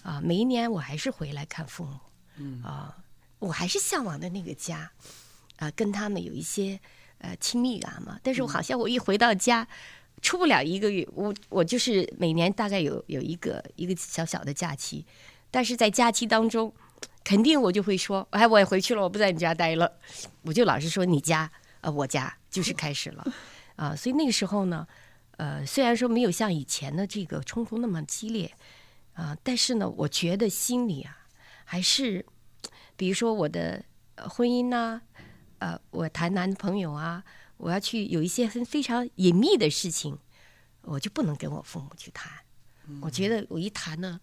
[0.04, 2.00] 啊，每一年我还是回来看父母，
[2.38, 2.98] 嗯啊，
[3.40, 4.92] 我还是向往的那个家。
[5.58, 6.78] 啊，跟他们有一些
[7.20, 9.68] 呃亲密感嘛，但是我好像我一回到家，嗯、
[10.22, 15.06] 出不了一个月，我我就是每年大概有有一个一个小小的假期，
[15.52, 16.74] 但是在假期当中，
[17.24, 19.92] 肯定我就会说，哎，我也回去了，我不在你家待了，
[20.44, 21.52] 我就老是说你家，
[21.82, 23.26] 呃，我家就是开始了，
[23.76, 24.88] 啊，所以那个时候呢，
[25.38, 28.52] 呃，虽然说没有像以前的这个冲突那么激烈，
[29.14, 31.28] 啊，但是呢，我觉得心里啊，
[31.64, 32.26] 还是，
[32.96, 33.84] 比如说我的
[34.16, 35.02] 婚姻呐、
[35.60, 37.24] 呃，我谈男朋友啊，
[37.58, 40.18] 我要去有一些很非常隐秘的事情，
[40.82, 42.32] 我就不能跟我父母去谈。
[42.88, 44.20] 嗯、我觉得我一谈呢，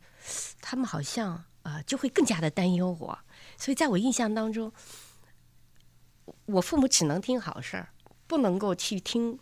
[0.61, 3.19] 他们好像呃就会更加的担忧我。
[3.57, 4.73] 所以在我印象当中，
[6.47, 7.89] 我父母只能听好事儿，
[8.27, 9.39] 不能够去听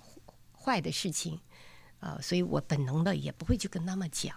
[0.53, 1.41] 坏的事情。
[1.99, 4.35] 啊、呃，所以我本能的也不会去跟他们讲。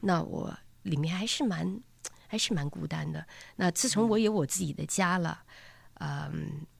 [0.00, 1.80] 那我里面还是蛮
[2.26, 3.26] 还是蛮孤单的。
[3.56, 5.44] 那自从我有我自己的家了，
[6.00, 6.10] 嗯。
[6.10, 6.71] 呃，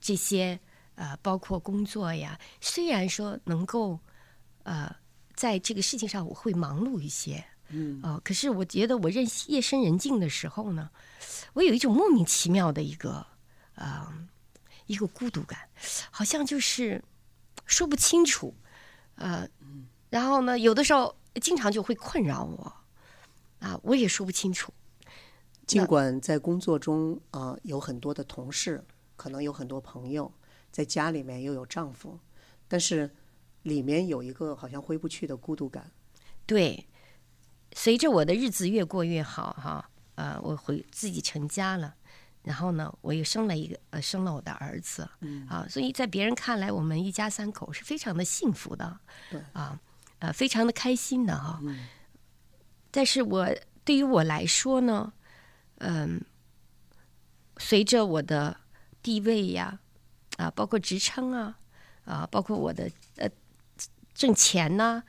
[0.00, 0.58] 这些
[0.96, 3.98] 呃，包括工作呀，虽然说能够
[4.62, 4.94] 呃，
[5.34, 7.44] 在这个事情上我会忙碌一些，
[8.02, 10.88] 呃，可是我觉得我任夜深人静的时候呢，
[11.54, 13.26] 我有一种莫名其妙的一个
[13.74, 14.28] 啊、呃，
[14.86, 15.58] 一个孤独感，
[16.10, 17.02] 好像就是
[17.66, 18.54] 说不清楚，
[19.16, 19.48] 呃，
[20.10, 22.64] 然后呢，有的时候经常就会困扰我，
[23.58, 24.72] 啊、呃，我也说不清楚。
[25.66, 28.84] 尽管在工作中啊、呃，有很多的同事。
[29.16, 30.32] 可能有很多朋友，
[30.70, 32.18] 在家里面又有丈夫，
[32.68, 33.14] 但是
[33.62, 35.90] 里面有一个好像回不去的孤独感。
[36.46, 36.86] 对，
[37.72, 41.94] 随着我的日子越过越好，哈，呃，我回自己成家了，
[42.42, 49.00] 然后呢，我又生了一个呃，生了我的儿子，嗯啊，所以在别人看来，我们一家三口是非常的幸福的，
[49.30, 49.80] 对啊，
[50.18, 51.58] 呃，非常的开心的哈。
[51.62, 51.86] 嗯、
[52.90, 53.48] 但是我
[53.84, 55.12] 对于我来说呢，
[55.78, 57.00] 嗯、呃，
[57.56, 58.60] 随着我的
[59.04, 59.78] 地位呀，
[60.38, 61.56] 啊，包括职称啊，
[62.04, 63.30] 啊，包括我的呃
[64.14, 65.04] 挣钱呐，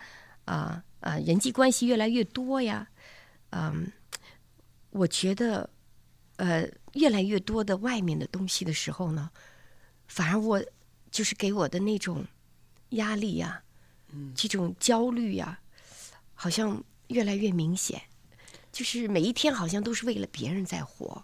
[0.46, 2.88] 啊啊，人际关系越来越多呀，
[3.50, 3.92] 嗯，
[4.92, 5.68] 我觉得。
[6.38, 9.32] 呃，越来越多的外面的东西的时候呢，
[10.06, 10.62] 反而我
[11.10, 12.26] 就是给我的那种
[12.90, 13.64] 压力呀、啊，
[14.12, 15.64] 嗯，这种焦虑呀、啊，
[16.34, 18.02] 好像越来越明显。
[18.74, 21.24] 就是每一天好像都是为了别人在活，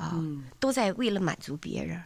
[0.00, 2.02] 啊，嗯、都在为了满足别人。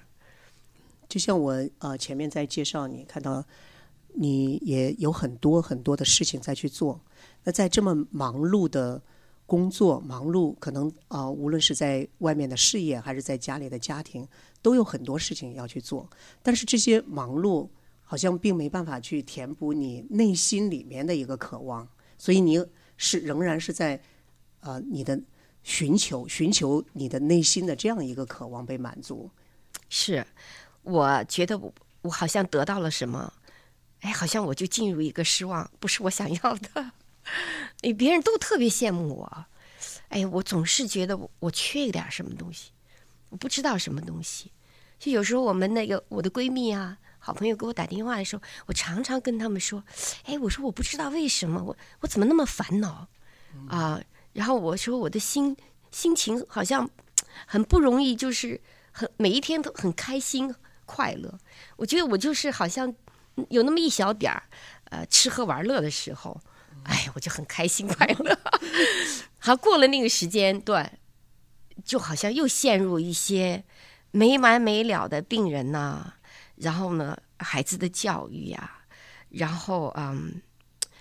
[1.09, 3.45] 就像我呃前面在介绍你，看到
[4.15, 7.01] 你也有很多很多的事情在去做。
[7.45, 9.01] 那在这么忙碌的。
[9.47, 14.27] 工作忙碌，可能啊、呃，无论是在外面的事业，还是在家里的家庭，
[14.63, 16.09] 都有很多事情要去做。
[16.43, 17.69] 但是这些忙碌
[18.05, 22.59] 好像并没办法去填补你内心里面的一个渴望，所以你
[22.97, 23.97] 是仍然是在
[24.61, 25.21] 啊、呃，你的
[25.65, 29.29] 寻求寻求你的内心的这样一个渴望被满足。
[29.89, 30.25] 是，
[30.83, 33.33] 我觉得我我好像得到了什么，
[34.01, 36.93] 哎，好像我就进入一个失望，不是我想要的。
[37.83, 39.47] 哎，别人都特别羡慕我，
[40.09, 42.71] 哎，我总是觉得我我缺一点什么东西，
[43.31, 44.53] 我不知道什么东西。
[44.99, 49.83] 就有时候我们那个我的闺蜜啊，好朋友给我打电话的时候，我常常跟他们说，
[50.25, 53.09] 哎，我说我不知道为什么我我怎么那么烦恼
[53.69, 54.01] 啊？
[54.35, 55.57] 然后我说我的心
[55.91, 56.89] 心情好像
[57.47, 58.61] 很不容易，就是
[58.93, 61.39] 很每一天都很开心快乐。
[61.77, 62.95] 我觉得我就是好像
[63.49, 64.43] 有那么一小点儿
[64.91, 66.41] 呃吃喝玩乐的时候。
[66.83, 68.39] 哎，我就很开心快乐。
[69.39, 70.99] 好，过了那个时间段，
[71.83, 73.65] 就好像又陷入一些
[74.11, 76.15] 没完没了的病人呐、
[76.57, 78.83] 然后呢，孩子的教育呀、
[79.31, 80.43] 然后嗯，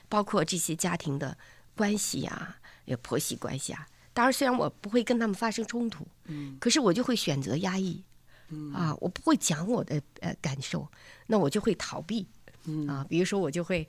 [0.08, 1.38] 包括这些家庭的
[1.76, 3.88] 关系呀、有婆媳关系啊。
[4.14, 8.04] 当然，虽然我不会跟他们发生冲突，嗯，可是我就会选择压抑，
[8.50, 10.88] 嗯啊，我不会讲我的呃感受，
[11.28, 12.28] 那我就会逃避，
[12.66, 13.88] 嗯啊，比如说我就会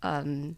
[0.00, 0.54] 嗯。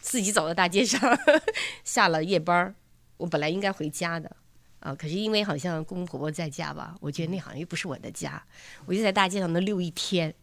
[0.00, 1.00] 自己走到大街上，
[1.82, 2.74] 下了夜班
[3.16, 4.36] 我本来应该回家的，
[4.80, 8.44] 啊，可是因为好像公公婆婆在家吧，我觉得那好像又不是我的家，
[8.84, 10.34] 我就在大街上能溜一天，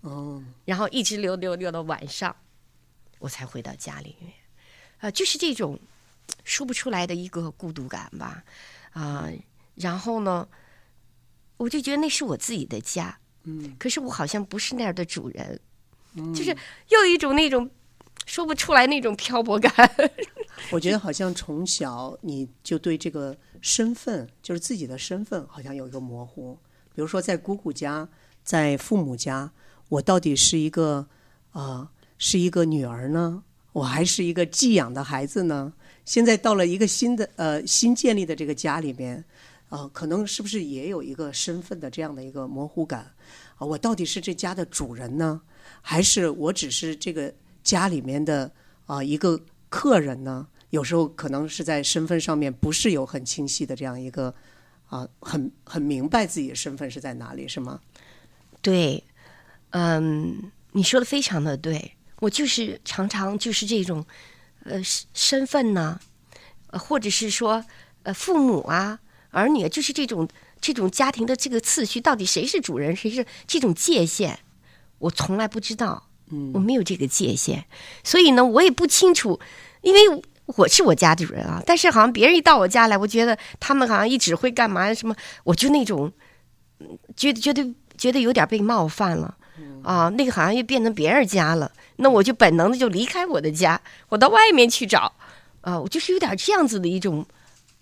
[0.00, 2.34] 哦，然后一直溜溜溜到晚上，
[3.18, 4.32] 我才回到家里面，
[5.00, 5.78] 啊，就是这种
[6.44, 8.44] 说不出来的一个孤独感吧，
[8.92, 9.28] 啊，
[9.74, 10.48] 然后呢，
[11.56, 15.60] 我就觉得那是我自己的家，嗯，可是我好像不是那儿的主人，
[16.34, 16.56] 就是
[16.88, 17.70] 又有一种那种。
[18.26, 19.70] 说不出来那种漂泊感。
[20.72, 26.58] 我觉得好像从小你就对这个身份，就是自己的身份，好像有一个模糊。
[26.94, 28.08] 比如说在姑姑家，
[28.42, 29.52] 在父母家，
[29.90, 31.06] 我到底是一个
[31.50, 35.74] 啊、呃，是一个女儿呢，我还是一个寄养的孩子呢？
[36.04, 39.16] 现在到了一个新的呃新建立的这个家里面，
[39.68, 43.12] 啊、呃，可能是不是也有一个身份的这样的一个模糊感？
[43.56, 45.40] 啊、我到底是这家的主人呢，
[45.80, 47.32] 还是我只是这个？
[47.64, 48.52] 家里面的
[48.84, 49.40] 啊、一个
[49.70, 54.34] 客人呢，有时候可能是在身份上面不是有很清晰的这样一个
[54.86, 57.80] 啊、很很明白自己的身份是在哪里，是吗？
[58.60, 59.02] 对，
[59.70, 61.90] 嗯，你说的非常的对，
[62.20, 64.04] 我就是常常就是这种
[64.64, 64.80] 呃
[65.12, 66.00] 身份呢，
[66.72, 67.64] 或者是说
[68.02, 68.98] 呃父母啊
[69.30, 70.28] 儿女，就是这种
[70.60, 74.38] 这种家庭的这个次序，到底谁是主人，谁是这种界限，
[74.98, 76.08] 我从来不知道。
[76.52, 77.64] 我没有这个界限，
[78.02, 79.38] 所以呢，我也不清楚，
[79.82, 81.62] 因为我是我家的主人啊。
[81.64, 86.10] 但是好像别人一到我家来，我觉得他们好像一直会干嘛什么，我就那种
[87.14, 87.62] 觉得觉得
[87.96, 89.36] 觉得有点被冒犯了
[89.84, 90.08] 啊。
[90.08, 95.12] 那个好像又变成别人家了，那我就本能的就离开我的家，我到外面去找
[95.60, 95.78] 啊。
[95.78, 97.24] 我就是有点这样子的一种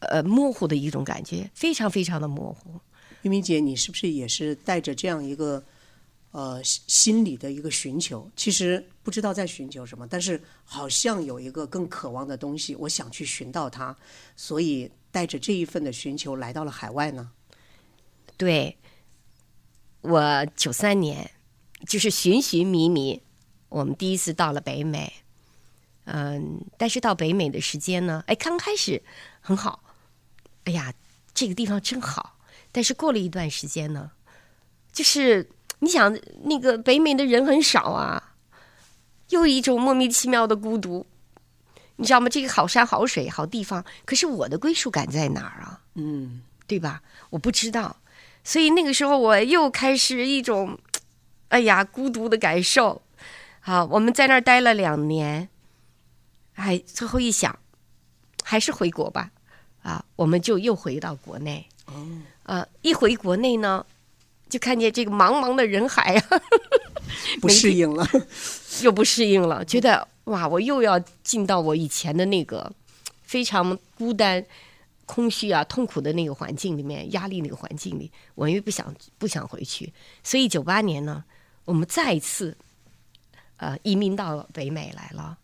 [0.01, 2.79] 呃模糊的一种感觉，非常非常的模糊。
[3.22, 5.62] 玉明姐，你是不是也是带着这样一个？
[6.35, 13.95] 呃，心理的一个寻求，其实不知道在寻求什么，但是好像有一个更渴望的东西，我想去寻到它，
[14.35, 17.31] 所以带着这一份的寻求来到了海外呢。
[18.39, 18.74] 对，
[20.01, 21.31] 我九三年
[21.87, 23.22] 就是寻寻觅觅，
[23.68, 25.12] 我们第一次到了北美，
[26.05, 29.03] 嗯，但是到北美的时间呢，哎，刚开始
[29.41, 29.83] 很好，
[30.64, 30.93] 哎呀，
[31.35, 32.39] 这个地方真好，
[32.70, 34.11] 但是过了一段时间呢，
[34.93, 35.49] 就是。
[35.85, 38.35] 你想，那个北美的人很少啊，
[39.30, 41.05] 又一种莫名其妙的孤独，
[41.97, 42.28] 你知道吗？
[42.28, 45.80] 这个好山好水好地方，可是我的归属感在哪儿啊？
[45.95, 47.03] 嗯，对吧？
[47.30, 47.97] 我不知道，
[48.45, 50.78] 所以那个时候我又开始一种，
[51.53, 53.03] 哎呀，孤独的感受。
[53.61, 55.50] 好，我们在那儿待了两年，
[56.55, 57.59] 哎，最后一想，
[58.42, 59.30] 还是回国吧。
[59.82, 61.66] 啊，我们就又回到国内。
[61.84, 62.09] 哦，
[62.44, 63.84] 啊，一回国内呢，
[64.48, 66.40] 就看见这个茫茫的人海啊，
[67.42, 68.07] 不适应了，
[68.82, 72.72] 又不适应了，觉得哇，我又要进到我以前的那个
[73.24, 74.42] 非常孤单、
[75.05, 79.92] 空虚啊、痛苦的那个环境里面，压力那个环境里，我又不想不想回去，
[80.22, 81.22] 所以九八年呢，
[81.65, 82.57] 我们再一次。
[83.59, 85.39] 呃，移民到北美来了，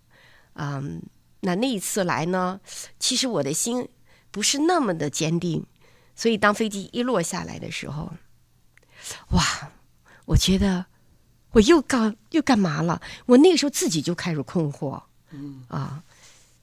[0.55, 1.01] 嗯，
[1.39, 2.61] 那那一次来呢，
[2.99, 3.89] 其实我的心
[4.33, 5.64] 不是那么的坚定，
[6.16, 8.11] 所以当飞机一落下来的时候，
[9.31, 9.71] 哇，
[10.25, 10.87] 我觉得
[11.53, 13.01] 我又干又干嘛了？
[13.27, 15.01] 我那个时候自己就开始困惑，
[15.31, 16.03] 嗯啊，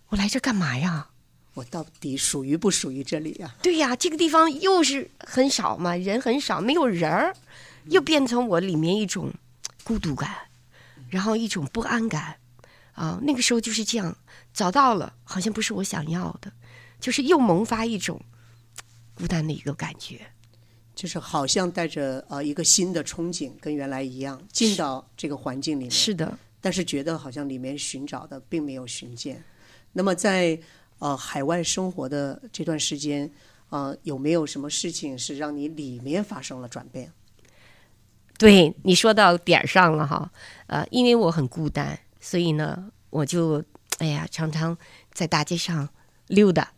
[0.10, 1.08] 我来这干嘛呀？
[1.54, 3.56] 我到底属于不属于这里呀？
[3.62, 7.34] 对呀，这个地方又是很少嘛，人很少，没有人儿，
[7.86, 9.32] 又变成我里面一种
[9.86, 10.36] 孤独感。
[11.10, 12.36] 然后一种不安感，
[12.94, 14.18] 啊，那个时候就是这样，
[14.54, 16.52] 找到了，好像不是我想要的，
[17.00, 18.20] 就是又萌发一种
[19.14, 20.26] 孤单的一个感觉，
[20.96, 29.42] 就是好像带着呃一个新的憧憬，跟原来一样进到这个环境里面，是的，但是觉得好像里面寻找的并没有寻见。
[29.94, 30.60] 那么在
[30.98, 33.32] 呃海外生活的这段时间，
[33.70, 37.14] 呃，有没有什么事情是让你里面发生了转变？
[38.38, 40.30] 对，你说到点儿上了哈，
[40.68, 43.64] 呃，因为我很孤单，所以呢，我就
[44.00, 44.78] 哎呀，常常
[45.14, 45.88] 在大街上
[46.28, 46.72] 溜达。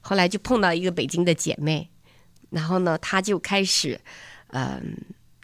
[0.00, 1.88] 后来就碰到一个北京的姐妹，
[2.50, 4.00] 然后呢，她就开始
[4.48, 4.98] 嗯、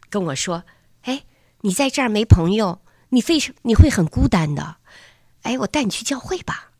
[0.09, 0.63] 跟我说
[1.03, 1.23] ：“哎，
[1.61, 4.77] 你在这儿没朋友，你非你会很孤单的。
[5.41, 6.71] 哎，我带你去教会吧。”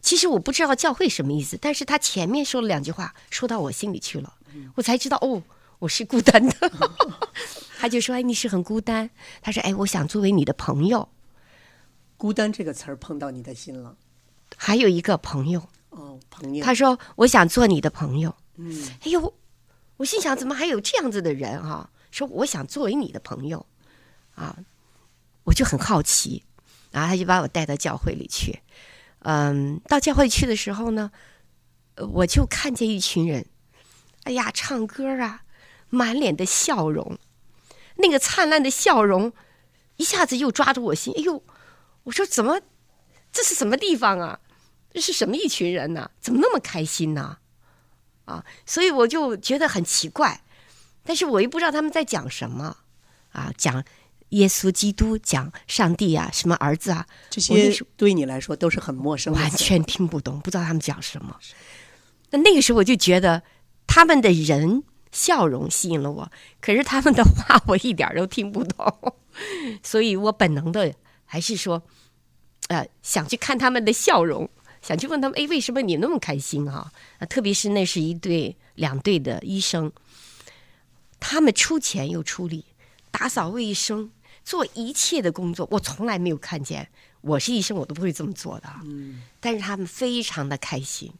[0.00, 4.34] 其实我不知道教会什么意思，但是她前面说了两句话，说到我心里去了，
[4.76, 5.42] 我才知道哦。
[5.82, 6.54] 我是孤单的，
[7.76, 9.10] 他就说：“哎，你是很孤单。”
[9.42, 11.08] 他说：“哎，我想作为你的朋友。”
[12.16, 13.96] 孤单这个词儿碰到你的心了。
[14.56, 15.60] 还有一个朋友
[15.90, 16.64] 哦，朋友。
[16.64, 19.34] 他说：“我想做你的朋友。”嗯，哎呦，
[19.96, 21.90] 我心想：怎么还有这样子的人啊？
[22.12, 23.66] 说我想作为你的朋友
[24.36, 24.56] 啊，
[25.42, 26.44] 我就很好奇，
[26.92, 28.60] 然后他就把我带到教会里去。
[29.24, 31.10] 嗯，到教会去的时候呢，
[31.96, 33.44] 我就看见一群人，
[34.22, 35.41] 哎呀，唱歌啊。
[35.94, 37.18] 满脸的笑容，
[37.96, 39.30] 那个灿烂的笑容，
[39.98, 41.12] 一下子又抓住我心。
[41.18, 41.44] 哎呦，
[42.04, 42.62] 我说怎么，
[43.30, 44.40] 这是什么地方啊？
[44.90, 46.10] 这是什么一群人呢？
[46.18, 47.36] 怎么那么开心呢？
[48.24, 50.40] 啊，所以我就觉得很奇怪，
[51.04, 52.78] 但是我又不知道他们在讲什么
[53.32, 53.84] 啊，讲
[54.30, 61.38] 耶稣基督，讲上帝啊，什么儿子啊，这些对你来说都是很陌生的，完全听不懂，不知道他们讲什么。
[62.30, 63.42] 那那个时候我就觉得
[63.86, 64.84] 他们的人。
[65.12, 69.14] 笑容吸引了我，可是他们的话我一点都听不懂，
[69.84, 70.92] 所以我本能的
[71.24, 71.82] 还是说，
[72.68, 74.48] 呃，想去看他们的笑容，
[74.80, 76.90] 想去问他们，哎，为什么你那么开心啊？
[77.18, 79.92] 啊，特别是那是一对两对的医生，
[81.20, 82.64] 他们出钱又出力，
[83.10, 84.10] 打扫卫生，
[84.42, 86.88] 做一切的工作，我从来没有看见，
[87.20, 88.68] 我是医生，我都不会这么做的。
[88.84, 91.12] 嗯，但是他们非常的开心。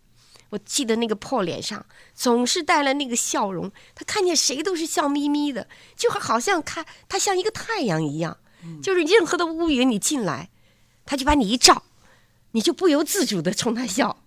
[0.53, 1.84] 我记得那个破脸上
[2.14, 8.36] 总是带了那个笑容，他看见谁都是笑眯眯的，就好像看他像一个太阳一样，
[8.82, 10.50] 就是任何的乌云你进来，
[11.07, 11.84] 他就把你一照，
[12.50, 14.18] 你就不由自主的冲他笑。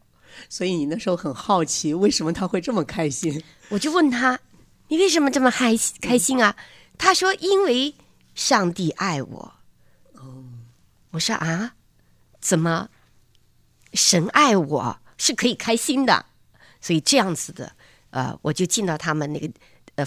[0.49, 3.43] 所以你那时候很好奇，为什么他会这么开心？
[3.69, 4.39] 我就问他，
[4.87, 6.55] 你为什么这么开开心啊？
[6.97, 7.93] 他说，因为
[8.33, 9.53] 上帝爱我。
[10.13, 10.43] 哦，
[11.11, 11.75] 我说啊，
[12.39, 12.89] 怎么
[13.93, 14.99] 神爱我？
[15.17, 16.25] 是可以开心的，
[16.81, 17.71] 所以这样子的，
[18.09, 19.49] 呃，我就进到他们那个
[19.95, 20.05] 呃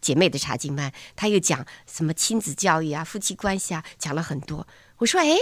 [0.00, 4.66] 姐妹的查经班，他又讲什么亲子教育啊、夫妻关系啊，讲了很多。
[4.98, 5.36] 我说，哎，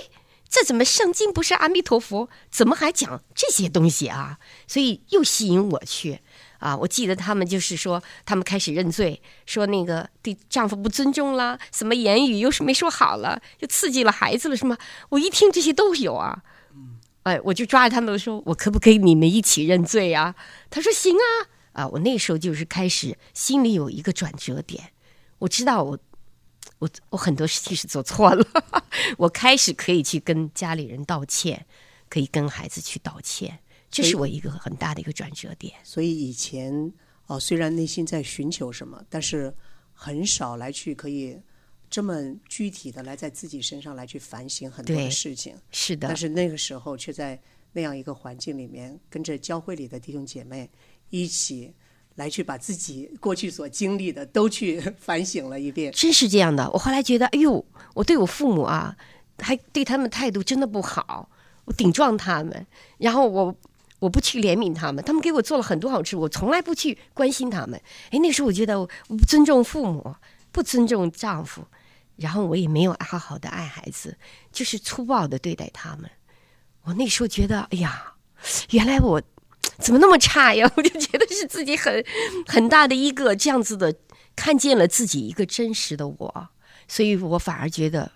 [0.48, 4.38] 这怎么圣经不是阿弥陀佛，怎么还讲这些东西啊？
[4.66, 6.20] 所以又吸引我去
[6.58, 6.76] 啊！
[6.76, 14.76] 我记得他们就是说，他们开始认罪，说那个对丈夫不尊重啦，什么言语又是没说好了，又刺激了孩子了，什么？
[15.10, 16.42] 我一听这些都有啊。
[17.26, 20.32] 哎，我就抓着他们说：“我可不可以你们一起认罪啊？”
[20.70, 24.92] 他说：“行啊。”啊，我那时候就是开始心里有一个转折点，
[25.40, 25.98] 我知道我
[26.78, 28.46] 我我很多事情是做错了，
[29.18, 31.66] 我开始可以去跟家里人道歉，
[32.08, 33.58] 可以跟孩子去道歉，
[33.90, 35.74] 这是我一个很大的一个转折点。
[35.82, 36.92] 所以以前
[37.26, 39.52] 哦，虽然内心在寻求什么，但是
[39.92, 41.36] 很少来去可以。
[41.88, 42.14] 这么
[42.48, 46.08] 具体的来在自己身上来去反省很多的事情，是的。
[46.08, 47.40] 但是那个时候却在
[47.72, 50.68] 那样一个环境里面，跟着教会里的弟兄姐妹
[51.10, 51.72] 一起
[52.16, 55.92] 来去把自己过去所经历的都去 反省了一遍。
[55.92, 56.68] 真是这样的。
[56.70, 57.64] 我后来觉得，哎呦，
[57.94, 58.96] 我对我父母啊，
[59.38, 61.28] 还对他们态度真的不好，
[61.66, 62.66] 我顶撞他们，
[62.98, 63.54] 然后我
[63.98, 67.80] 我不去怜悯他们，他们给我做了很多好吃，我从来不去关心他们。
[68.10, 70.14] 哎，那时候我觉得我不尊重父母，
[70.50, 71.62] 不尊重丈夫，
[72.16, 74.18] 然后我也没有好好的爱孩子，
[74.52, 76.10] 就是粗暴的对待他们。
[76.82, 78.14] 我那时候觉得，哎呀，
[78.70, 79.22] 原来我。
[79.78, 80.70] 怎么那么差呀？
[80.74, 82.02] 我就觉得是自己很
[82.46, 83.94] 很大的一个这样子的，
[84.34, 86.48] 看见了自己一个真实的我，
[86.88, 88.12] 所以我反而觉得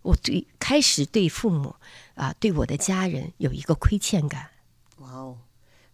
[0.00, 1.74] 我对开始对父母
[2.14, 4.48] 啊，对我的家人有一个亏欠感。
[4.98, 5.38] 哇哦，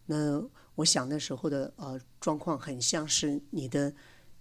[0.06, 0.40] 那
[0.76, 3.92] 我想那时候的呃状况很像是你的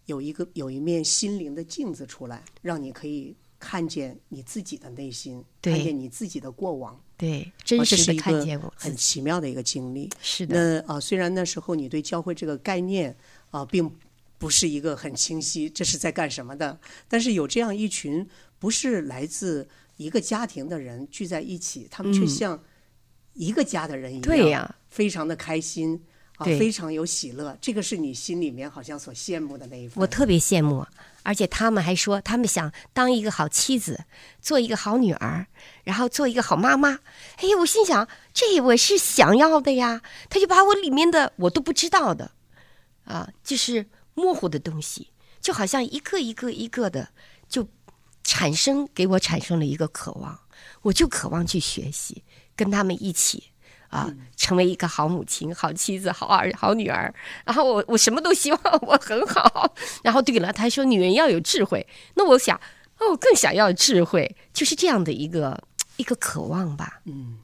[0.10, 7.00] 有一个有一面心灵的镜子出来，让你可以看见你自己的内心，看见你自己的过往。
[7.16, 10.10] 对，真实的看见我，很奇妙的一个经历。
[10.22, 10.56] 是的。
[10.56, 13.12] 那啊、呃，虽然那时候你对教会这个概念
[13.52, 13.90] 啊、呃，并
[14.40, 16.80] 不是一个很清晰，这是在干什么的？
[17.08, 22.64] 但是有这样一群不是来自一个家庭的人聚在一起，他们却像
[23.34, 26.02] 一个家的人一样，对呀，非常的开心
[26.40, 27.56] 啊，非常有喜乐。
[27.62, 30.02] 这个是你心里面好像所羡慕的那一份。
[30.02, 30.86] 我特别羡慕。
[31.22, 34.06] 而且他们还说，他们想当一个好妻子，
[34.42, 35.46] 做一个好女儿，
[35.84, 36.98] 然后做一个好妈妈。
[37.36, 40.02] 哎，我心想，这我是想要的呀。
[40.30, 42.32] 他就把我里面的我都不知道的，
[43.04, 43.86] 啊，就是
[44.16, 45.10] 模糊的东西，
[45.42, 47.10] 就好像一个一个一个的，
[47.50, 47.68] 就
[48.24, 50.40] 产生给我产生了一个渴望，
[50.82, 52.24] 我就渴望去学习，
[52.56, 53.44] 跟他们一起。
[53.90, 57.14] 啊，成为一个好母亲、 好妻子、好儿、好女儿。
[57.46, 59.76] 然后我我什么都希望我很好。
[60.04, 61.86] 然后对了，他说女人要有智慧。
[62.16, 62.56] 那我想，
[63.00, 65.62] 哦，我更想要智慧，就是这样的一个
[65.98, 67.02] 一个渴望吧。
[67.06, 67.40] 嗯，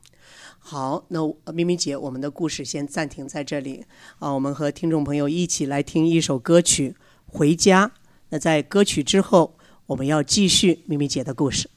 [0.60, 1.20] 好，那
[1.52, 3.86] 明明姐，我们的故事先暂停在这里
[4.20, 4.32] 啊。
[4.32, 7.88] 我们和听众朋友一起来听一首歌曲《回家》。
[8.30, 11.70] 那在歌曲之后，我们要继续明明姐的故事。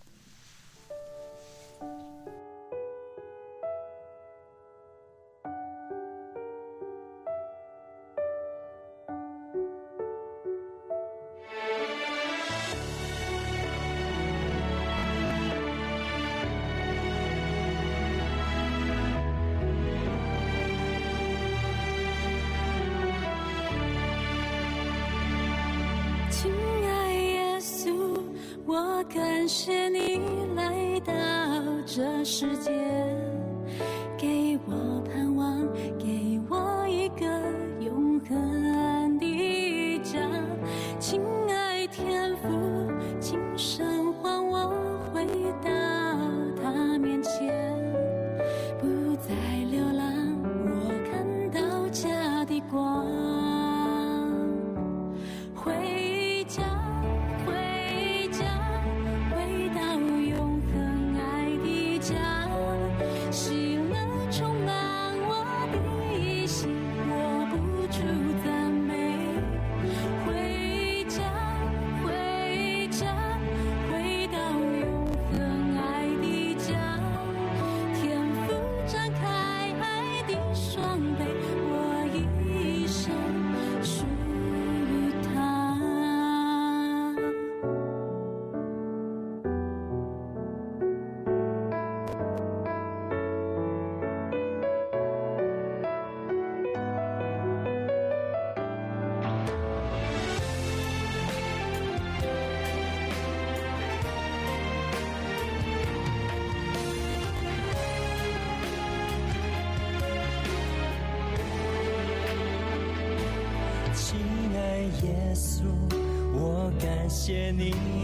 [117.29, 117.97] 谢你。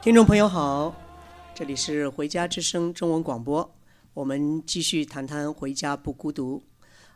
[0.00, 0.94] 听众朋友好，
[1.56, 3.74] 这里是《回家之声》中文广播，
[4.14, 6.62] 我们继续谈谈回家不孤独。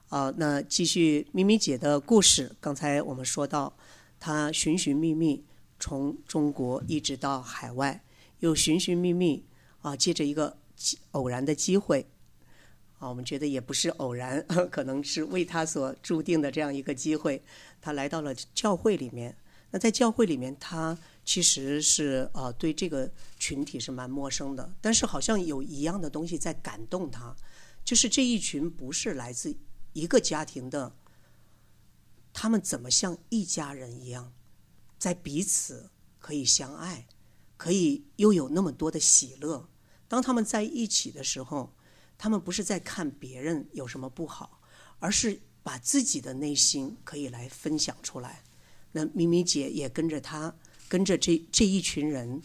[0.08, 2.56] 啊、那继续咪咪姐的故事。
[2.60, 3.72] 刚才我们说到，
[4.18, 5.44] 她寻寻觅觅，
[5.78, 8.02] 从中国一直到海外，
[8.40, 9.44] 又寻寻觅觅，
[9.82, 10.56] 啊，借着一个
[11.12, 12.04] 偶然的机会，
[12.98, 17.42] 啊，我们觉得也不是偶然， 可能是为她所注定的这样一个机会，
[17.80, 19.36] 她来到了教会里面。
[19.70, 20.98] 那在教会里面，她。
[21.24, 27.34] 其实是呃，对这个群体是蛮陌生的，但是好像有一样的东西在感动他，
[27.84, 29.56] 就是这一群不是来自
[29.92, 30.96] 一个家庭的，
[32.32, 34.32] 他们怎么像一家人一样，
[34.98, 37.06] 在彼此可以相爱，
[37.56, 39.68] 可以又有那么多的喜乐。
[40.08, 41.72] 当他们在一起的时候，
[42.18, 44.60] 他们不是在看别人有什么不好，
[44.98, 48.42] 而是把自己的内心可以来分享出来。
[48.90, 50.52] 那咪咪姐也跟着他。
[50.92, 52.42] 跟着这这一群人，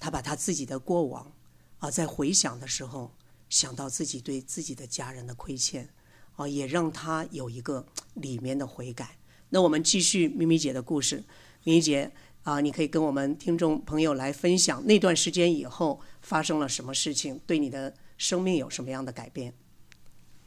[0.00, 1.30] 他把他自己的过往
[1.78, 3.14] 啊，在回想的时候，
[3.48, 5.88] 想到自己对自己的家人的亏欠
[6.34, 9.16] 啊，也让他有一个里面的悔改。
[9.50, 11.22] 那我们继续咪咪姐的故事，
[11.62, 12.10] 咪咪姐
[12.42, 19.54] 啊，你可以跟我们听众朋友来分享那段时间以后发生了什么事情，对你的生命有什么样的改变？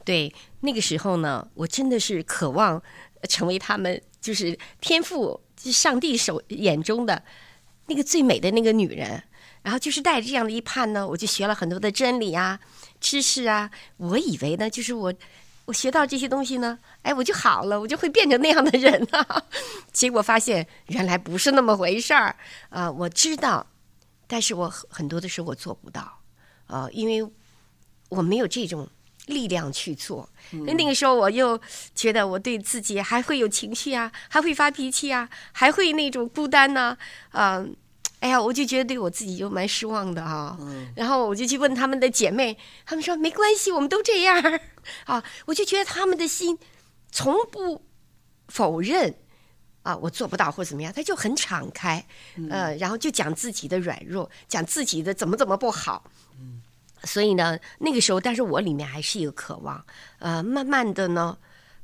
[0.04, 2.82] 对，那个时候呢，我真的是渴望
[3.26, 5.38] 成为他们，就是天父。
[5.72, 7.24] 上帝手眼中的
[7.86, 9.22] 那个最美的那个女人，
[9.62, 12.60] 然后就是带着这样的一盼呢，我就学了很多的真理啊、
[13.00, 13.70] 知识啊。
[13.96, 15.14] 我以为呢，就是我
[15.64, 19.42] 我学到这些东西呢，哎，我就好了，我就会变成那样的人啊。
[19.90, 22.36] 结果发现原来不是那么回事儿
[22.68, 22.92] 啊、呃！
[22.92, 23.66] 我知道，
[24.26, 26.02] 但是我很多的时候我做不到
[26.66, 27.26] 啊、呃，因为
[28.10, 28.86] 我没有这种。
[29.26, 30.28] 力量去做，
[30.66, 31.58] 那那个时候我又
[31.94, 36.96] 觉得我对自己还会有情绪啊，还会发脾气啊，还会那种孤单呢、
[37.30, 37.68] 啊，嗯、呃，
[38.20, 40.58] 哎呀，我就觉得对我自己就蛮失望的哈、啊。
[40.60, 40.92] 嗯。
[40.96, 44.60] 然后我就去问他们的姐妹，他们说没关系，我们都这样
[45.06, 45.24] 啊。
[45.46, 46.58] 我就觉得他们的心
[47.10, 47.82] 从不
[48.48, 49.14] 否认
[49.84, 52.04] 啊，我做不到或怎么样，他就很敞开，
[52.50, 56.10] 呃，然后就讲自己的软弱，讲自己的怎么怎么不好。
[56.38, 56.60] 嗯。
[57.04, 59.84] 所以呢，那个时候，但是我里面还是一个渴望，
[60.18, 61.38] 呃，慢慢的呢，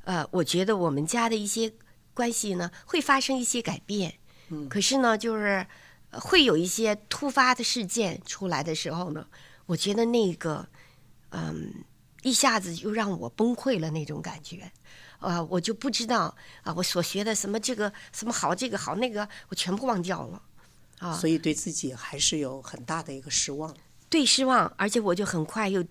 [0.04, 1.72] 呃，我觉得我们家的一些
[2.14, 4.14] 关系呢，会发生一些改变，
[4.48, 5.66] 嗯，可是呢，就是
[6.12, 9.26] 会有一些突发的事件出来的时候呢，
[9.66, 10.66] 我觉得那个，
[11.30, 11.84] 嗯，
[12.22, 14.70] 一下子就让我崩溃了那种感觉，
[15.20, 20.42] 呃，我就不知道啊，我所学的什么这个什么好，这个好，那个我全部忘掉了，
[20.98, 23.74] 啊，所以对自己还是有很大的一个失望。
[24.10, 25.82] 对，失望，而且我就很快又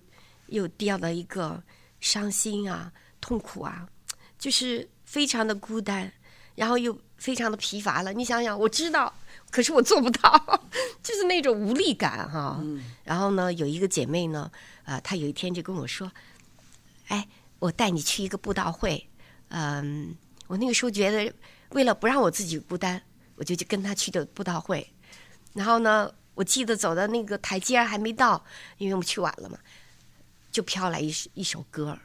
[0.48, 1.60] 又掉到一个
[2.00, 3.88] 伤心啊、痛苦啊，
[4.38, 6.12] 就是非常的孤单，
[6.54, 8.12] 然后又非常的疲乏了。
[8.12, 9.12] 你想想，我知道，
[9.50, 10.60] 可是我做不到，
[11.02, 12.60] 就是那种无力感哈、啊。
[12.62, 12.84] 嗯。
[13.04, 14.50] 然后呢，有一个姐妹呢，
[14.84, 16.12] 啊、呃，她有一天就跟我说
[17.08, 17.26] ：“哎，
[17.58, 19.08] 我带你去一个布道会。”
[19.48, 20.14] 嗯，
[20.46, 21.32] 我那个时候觉得，
[21.70, 23.02] 为了不让我自己孤单，
[23.36, 24.86] 我就去跟她去的布道会。
[25.54, 28.42] 然后呢，我记得走到那个台阶还没到，
[28.78, 29.58] 因为我们去晚了嘛，
[30.50, 31.98] 就飘来一一首歌，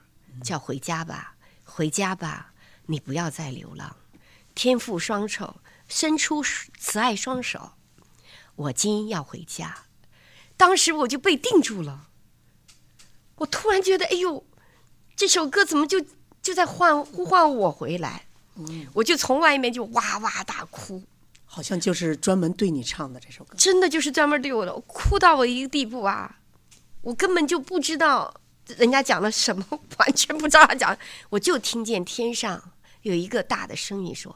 [0.44, 2.52] 叫《回家吧，回家吧，
[2.88, 3.96] 你不要再流浪，
[4.54, 6.44] 天赋双手伸出
[6.78, 7.72] 慈爱双手，
[8.58, 9.70] 我今要回家。》
[10.58, 12.10] 当时我就被定住了，
[13.36, 14.46] 我突然觉得，哎呦，
[15.16, 16.06] 这首歌怎么就
[16.42, 18.26] 就在唤呼唤我回来？
[18.96, 21.02] 我就从外面就哇哇大哭。
[21.56, 26.38] 好像就是专门对你唱的这首歌，真的就是专门对我的，我哭到我一个地步啊！
[26.99, 28.41] 我根本就不知道
[28.76, 29.66] 人家讲了什么，
[29.99, 30.97] 完全不知道他讲，
[31.30, 32.62] 我就听见天上
[33.03, 34.36] 有一个大的声音说：“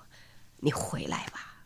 [0.63, 1.65] 你回来吧，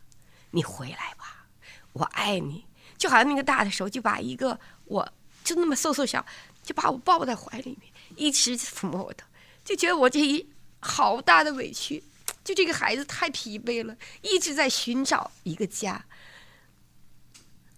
[0.50, 1.46] 你回来吧，
[1.92, 2.66] 我爱你。”
[2.98, 5.08] 就好像那个大的手就把一个我
[5.44, 6.26] 就那么瘦瘦小，
[6.64, 9.22] 就把我抱在怀里面，一直抚摸我的，
[9.64, 10.50] 就觉得我这一
[10.80, 12.02] 好大的委屈。
[12.44, 16.04] 就这个孩子太疲惫了，一直在寻找一个家。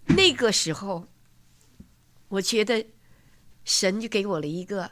[0.07, 1.07] 那个时候，
[2.27, 2.85] 我觉得
[3.63, 4.91] 神就给我了一个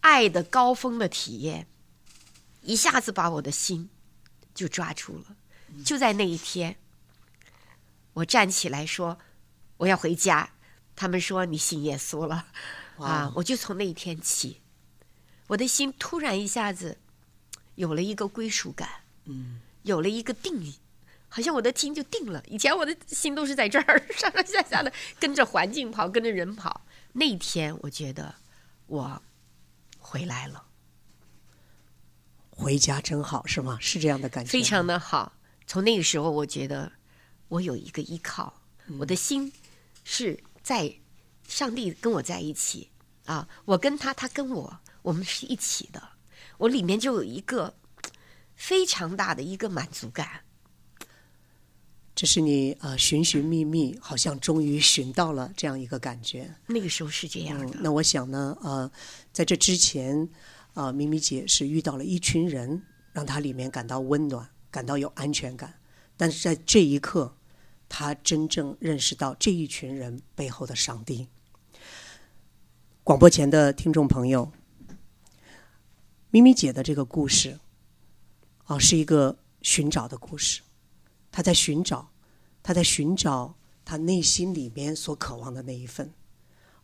[0.00, 1.66] 爱的高峰的体验，
[2.62, 3.90] 一下子把我的心
[4.54, 5.36] 就抓住了。
[5.84, 6.76] 就在那一天，
[8.14, 9.18] 我站起来说
[9.76, 10.50] 我要回家，
[10.96, 12.46] 他们说你信耶稣了
[12.98, 13.30] 啊！
[13.36, 14.62] 我就从那一天起，
[15.46, 16.98] 我的心突然一下子。
[17.78, 18.88] 有了一个归属感，
[19.26, 20.74] 嗯，有了一个定义，
[21.28, 22.42] 好像我的心就定了。
[22.48, 26.84] 以前我的心都是在这儿上上下下的跟着环境跑，跟着人跑。
[27.12, 28.34] 那一天，我觉得
[28.88, 29.22] 我
[29.96, 30.66] 回来了，
[32.50, 33.78] 回家真好，是吗？
[33.80, 35.32] 是这样的感觉，非常的好。
[35.64, 36.90] 从那个时候，我觉得
[37.46, 39.52] 我有一个依靠，嗯、我的心
[40.02, 40.92] 是在
[41.46, 42.90] 上帝跟我在一起
[43.24, 46.02] 啊，我跟他，他跟我，我们是一起的，
[46.58, 47.74] 我里面就有一个
[48.54, 50.42] 非常大的一个满足感。
[52.14, 56.52] 这是你呃寻寻觅觅，好像终于寻到了这样一个感觉。
[56.66, 57.66] 那个时候是这样的。
[57.66, 58.90] 嗯、那我想呢，呃，
[59.32, 60.28] 在这之前，
[60.74, 62.82] 啊、呃，咪咪姐是遇到了一群人，
[63.12, 65.74] 让她里面感到温暖，感到有安全感。
[66.16, 67.36] 但是在这一刻，
[67.88, 71.28] 她真正认识到这一群人背后的上帝。
[73.04, 74.50] 广播前的听众朋友，
[76.30, 77.58] 咪咪姐的这个故事，
[78.64, 80.60] 啊、是一个寻找的故事。
[81.30, 82.10] 她在寻找，
[82.62, 86.12] 她在寻找她内心里面所渴望的那一份。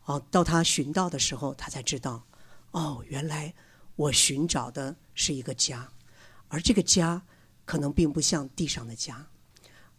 [0.06, 2.24] 哦，到她寻到的时候，她才知道，
[2.70, 3.52] 哦，原来
[3.96, 5.92] 我寻找的是一个家，
[6.48, 7.22] 而这个家
[7.66, 9.26] 可能并不像地上的家，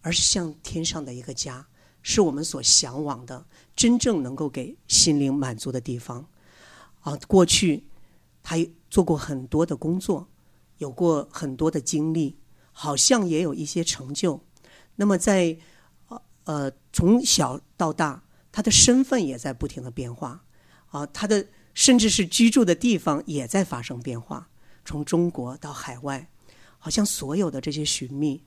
[0.02, 1.68] 而是像天上的一个家，
[2.02, 6.28] 是我们所向往的，真正能够给心灵满足的地方。
[7.02, 7.86] 啊，过去
[8.42, 8.56] 她
[8.96, 10.30] 做过很多的工作，
[10.78, 12.38] 有过很多的经历。
[12.78, 14.42] 好像也有一些成就，
[14.96, 15.58] 那么在
[16.44, 20.44] 呃从小到大，他的身份也在不停的变化，
[20.88, 24.50] 啊，他的甚至是居住的地方也在发生变化，
[24.84, 26.30] 从中国到海外，
[26.78, 28.44] 好像所有的这些寻觅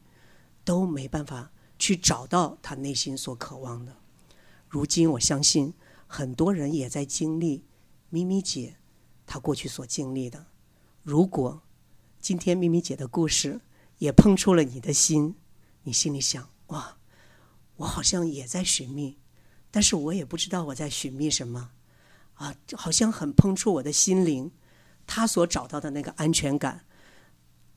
[0.65, 3.97] 都没办法去找到他内心所渴望的。
[4.69, 5.75] 如今我相信
[6.07, 7.65] 很多人也在经历
[8.11, 8.77] 咪咪姐
[9.29, 10.47] 他过去所经历的。
[11.03, 11.63] 如果
[12.19, 13.61] 今天咪咪姐的故事，
[13.99, 15.37] 也碰触了你的心，
[15.83, 16.97] 你心里想：哇，
[17.77, 19.19] 我好像也在寻觅，
[19.71, 21.71] 但是我也不知道我在寻觅什么，
[22.35, 24.51] 啊，好像很碰触我的心灵，
[25.07, 26.87] 他所找到的那个安全感，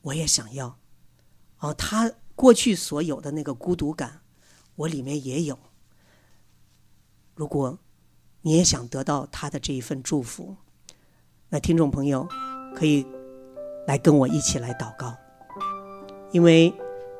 [0.01, 0.79] 我也想要，
[1.59, 4.21] 哦，他过去所有的那个孤独感，
[4.75, 5.59] 我里面也有。
[7.35, 7.77] 如果
[8.41, 10.57] 你也想得到他的这一份祝福，
[11.53, 12.25] 那听众朋友
[12.73, 13.05] 可以
[13.85, 15.13] 来跟我一起来祷告。
[16.31, 16.73] 因为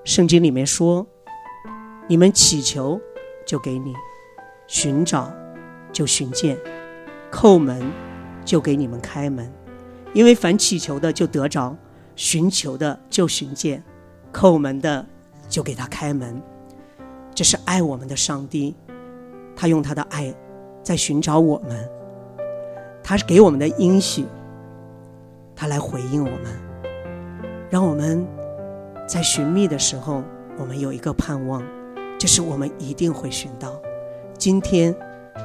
[0.05, 1.05] 圣经里面说
[2.07, 2.97] ：“你们祈求，
[3.45, 3.91] 就给你；
[4.67, 5.29] 寻找，
[5.91, 6.55] 就寻见；
[7.29, 7.91] 叩门，
[8.45, 9.51] 就给你们开门。
[10.13, 11.75] 因为凡祈求的，就得着；
[12.15, 13.82] 寻求的，就寻见；
[14.32, 15.05] 叩门的，
[15.49, 16.41] 就给他开门。”
[17.36, 18.77] 这是爱我们的上帝，
[19.57, 20.34] 他用他的爱
[20.82, 21.89] 在寻找我们，
[23.04, 24.26] 他是给我们的应许，
[25.56, 26.45] 他来回应我们，
[27.70, 28.26] 让我们。
[29.08, 30.24] 在寻觅的时候，
[30.58, 31.62] 我们有一个盼望，
[32.18, 33.74] 就是我们一定会寻到。
[34.38, 34.95] 今天，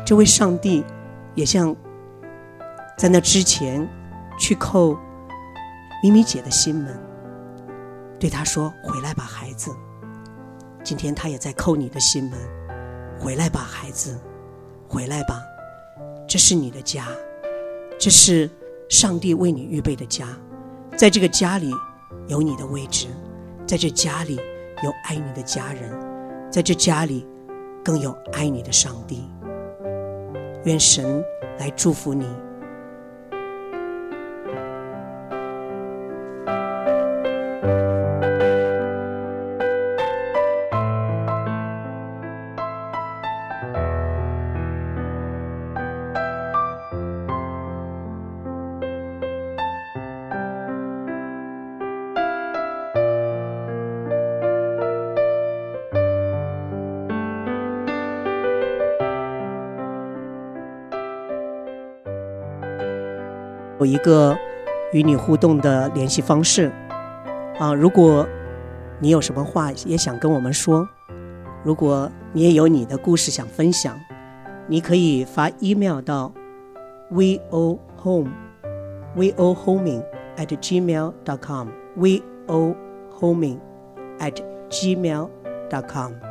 [0.04, 0.84] 这位上帝
[1.34, 1.74] 也像
[2.96, 3.88] 在那之前
[4.38, 4.96] 去叩
[6.00, 6.96] 咪咪姐的心门，
[8.20, 9.74] 对她说：“回来吧，孩子。”
[10.84, 12.38] 今天他也在叩你的心门
[13.18, 14.16] ，“回来吧，孩子，
[14.86, 15.42] 回来吧，
[16.28, 17.08] 这是你的家，
[17.98, 18.48] 这是
[18.88, 20.28] 上帝为你预备的家，
[20.96, 21.70] 在这个家里
[22.28, 23.06] 有你的位置。”
[23.66, 24.36] 在这家里
[24.84, 25.90] 有爱你的家人，
[26.52, 27.26] 在这家里
[27.84, 29.28] 更有爱你的上帝。
[30.62, 31.20] 愿神
[31.58, 32.28] 来祝福你。
[64.06, 64.38] 个
[64.92, 66.70] 与你互动的联系方式
[67.58, 68.24] 啊，如果
[69.00, 70.88] 你有什么话也想跟我们说，
[71.64, 73.98] 如果你也有你的故事想分享，
[74.68, 76.32] 你可以发 email 到
[77.10, 78.30] vo home
[79.16, 80.02] vo homing
[80.36, 82.74] at gmail dot com vo
[83.18, 83.58] homing
[84.20, 84.34] at
[84.70, 85.28] gmail
[85.68, 86.25] dot com。